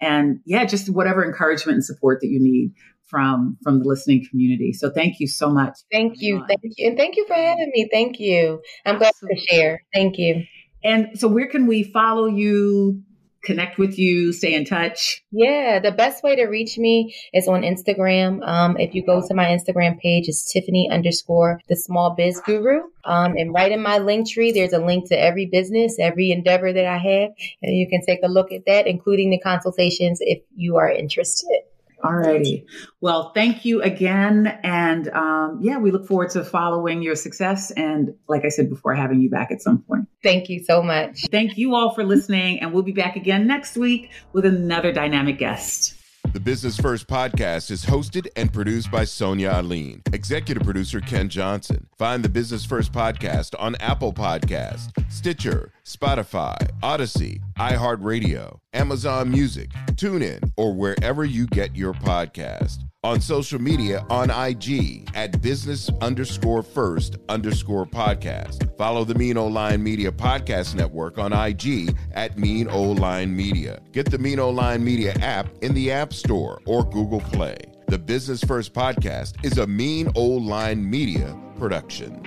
and 0.00 0.40
yeah, 0.44 0.64
just 0.64 0.90
whatever 0.90 1.24
encouragement 1.24 1.76
and 1.76 1.84
support 1.84 2.20
that 2.20 2.28
you 2.28 2.40
need 2.40 2.72
from 3.10 3.58
from 3.62 3.80
the 3.80 3.84
listening 3.84 4.24
community. 4.30 4.72
So 4.72 4.90
thank 4.90 5.20
you 5.20 5.26
so 5.26 5.50
much. 5.50 5.76
Thank 5.92 6.14
you, 6.20 6.44
thank 6.48 6.60
you, 6.62 6.88
and 6.88 6.96
thank 6.96 7.16
you 7.16 7.26
for 7.26 7.34
having 7.34 7.70
me. 7.74 7.88
Thank 7.92 8.20
you. 8.20 8.62
I'm 8.86 8.96
Absolutely. 8.96 9.28
glad 9.28 9.34
to 9.34 9.46
share. 9.46 9.82
Thank 9.92 10.18
you. 10.18 10.44
And 10.82 11.18
so, 11.18 11.28
where 11.28 11.48
can 11.48 11.66
we 11.66 11.82
follow 11.82 12.26
you? 12.26 13.02
Connect 13.42 13.78
with 13.78 13.98
you, 13.98 14.32
stay 14.32 14.54
in 14.54 14.64
touch? 14.64 15.24
Yeah, 15.30 15.78
the 15.78 15.92
best 15.92 16.22
way 16.22 16.36
to 16.36 16.44
reach 16.44 16.76
me 16.76 17.14
is 17.32 17.48
on 17.48 17.62
Instagram. 17.62 18.46
Um, 18.46 18.76
if 18.78 18.94
you 18.94 19.04
go 19.04 19.26
to 19.26 19.34
my 19.34 19.46
Instagram 19.46 19.98
page, 19.98 20.28
it's 20.28 20.52
Tiffany 20.52 20.90
underscore 20.90 21.60
the 21.68 21.76
small 21.76 22.14
biz 22.14 22.40
guru. 22.44 22.82
Um, 23.04 23.36
and 23.36 23.54
right 23.54 23.72
in 23.72 23.82
my 23.82 23.98
Linktree, 23.98 24.52
there's 24.52 24.74
a 24.74 24.78
link 24.78 25.08
to 25.08 25.18
every 25.18 25.46
business, 25.46 25.96
every 25.98 26.30
endeavor 26.30 26.72
that 26.72 26.86
I 26.86 26.98
have. 26.98 27.30
And 27.62 27.76
you 27.76 27.88
can 27.88 28.04
take 28.04 28.20
a 28.22 28.28
look 28.28 28.52
at 28.52 28.66
that, 28.66 28.86
including 28.86 29.30
the 29.30 29.40
consultations 29.40 30.18
if 30.20 30.42
you 30.54 30.76
are 30.76 30.90
interested. 30.90 31.62
All 32.02 32.14
righty. 32.14 32.66
Well, 33.00 33.32
thank 33.34 33.64
you 33.64 33.82
again. 33.82 34.46
And 34.62 35.08
um, 35.08 35.58
yeah, 35.62 35.78
we 35.78 35.90
look 35.90 36.06
forward 36.06 36.30
to 36.30 36.44
following 36.44 37.02
your 37.02 37.14
success. 37.14 37.70
And 37.72 38.14
like 38.28 38.44
I 38.44 38.48
said 38.48 38.70
before, 38.70 38.94
having 38.94 39.20
you 39.20 39.30
back 39.30 39.50
at 39.50 39.60
some 39.60 39.82
point. 39.82 40.06
Thank 40.22 40.48
you 40.48 40.64
so 40.64 40.82
much. 40.82 41.26
Thank 41.30 41.58
you 41.58 41.74
all 41.74 41.94
for 41.94 42.04
listening. 42.04 42.60
And 42.60 42.72
we'll 42.72 42.82
be 42.82 42.92
back 42.92 43.16
again 43.16 43.46
next 43.46 43.76
week 43.76 44.10
with 44.32 44.44
another 44.44 44.92
dynamic 44.92 45.38
guest. 45.38 45.99
The 46.32 46.38
Business 46.38 46.76
First 46.76 47.08
podcast 47.08 47.70
is 47.72 47.84
hosted 47.84 48.28
and 48.36 48.52
produced 48.52 48.90
by 48.90 49.04
Sonia 49.04 49.52
Aline. 49.54 50.02
Executive 50.12 50.62
producer 50.62 51.00
Ken 51.00 51.28
Johnson. 51.28 51.88
Find 51.98 52.24
the 52.24 52.28
Business 52.28 52.64
First 52.64 52.92
podcast 52.92 53.54
on 53.58 53.74
Apple 53.76 54.12
Podcast, 54.12 54.90
Stitcher, 55.10 55.72
Spotify, 55.84 56.56
Audacy, 56.82 57.40
iHeartRadio, 57.58 58.60
Amazon 58.72 59.30
Music, 59.30 59.70
TuneIn, 59.92 60.52
or 60.56 60.72
wherever 60.72 61.24
you 61.24 61.46
get 61.48 61.74
your 61.74 61.94
podcast 61.94 62.89
on 63.02 63.20
social 63.20 63.60
media 63.60 64.04
on 64.10 64.30
IG 64.30 65.08
at 65.14 65.40
business 65.40 65.88
underscore 66.02 66.62
first 66.62 67.16
underscore 67.30 67.86
podcast. 67.86 68.76
Follow 68.76 69.04
the 69.04 69.14
Mean 69.14 69.38
Old 69.38 69.54
Line 69.54 69.82
Media 69.82 70.12
Podcast 70.12 70.74
Network 70.74 71.16
on 71.16 71.32
IG 71.32 71.96
at 72.12 72.38
Mean 72.38 72.68
Old 72.68 72.98
Line 72.98 73.34
Media. 73.34 73.80
Get 73.92 74.10
the 74.10 74.18
Mean 74.18 74.38
Old 74.38 74.56
Line 74.56 74.84
Media 74.84 75.14
app 75.14 75.48
in 75.62 75.72
the 75.72 75.90
App 75.90 76.12
Store 76.12 76.60
or 76.66 76.84
Google 76.84 77.20
Play. 77.20 77.56
The 77.88 77.98
Business 77.98 78.44
First 78.44 78.74
Podcast 78.74 79.44
is 79.44 79.56
a 79.56 79.66
Mean 79.66 80.10
Old 80.14 80.44
Line 80.44 80.88
Media 80.88 81.36
production. 81.58 82.22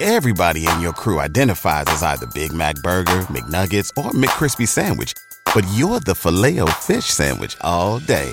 Everybody 0.00 0.66
in 0.66 0.80
your 0.80 0.92
crew 0.92 1.18
identifies 1.20 1.84
as 1.88 2.02
either 2.02 2.26
Big 2.32 2.52
Mac 2.52 2.76
Burger, 2.76 3.22
McNuggets, 3.22 3.90
or 3.96 4.10
McCrispy 4.12 4.66
Sandwich, 4.66 5.14
but 5.54 5.64
you're 5.74 6.00
the 6.00 6.14
Filet-O-Fish 6.14 7.04
Sandwich 7.04 7.56
all 7.60 8.00
day 8.00 8.32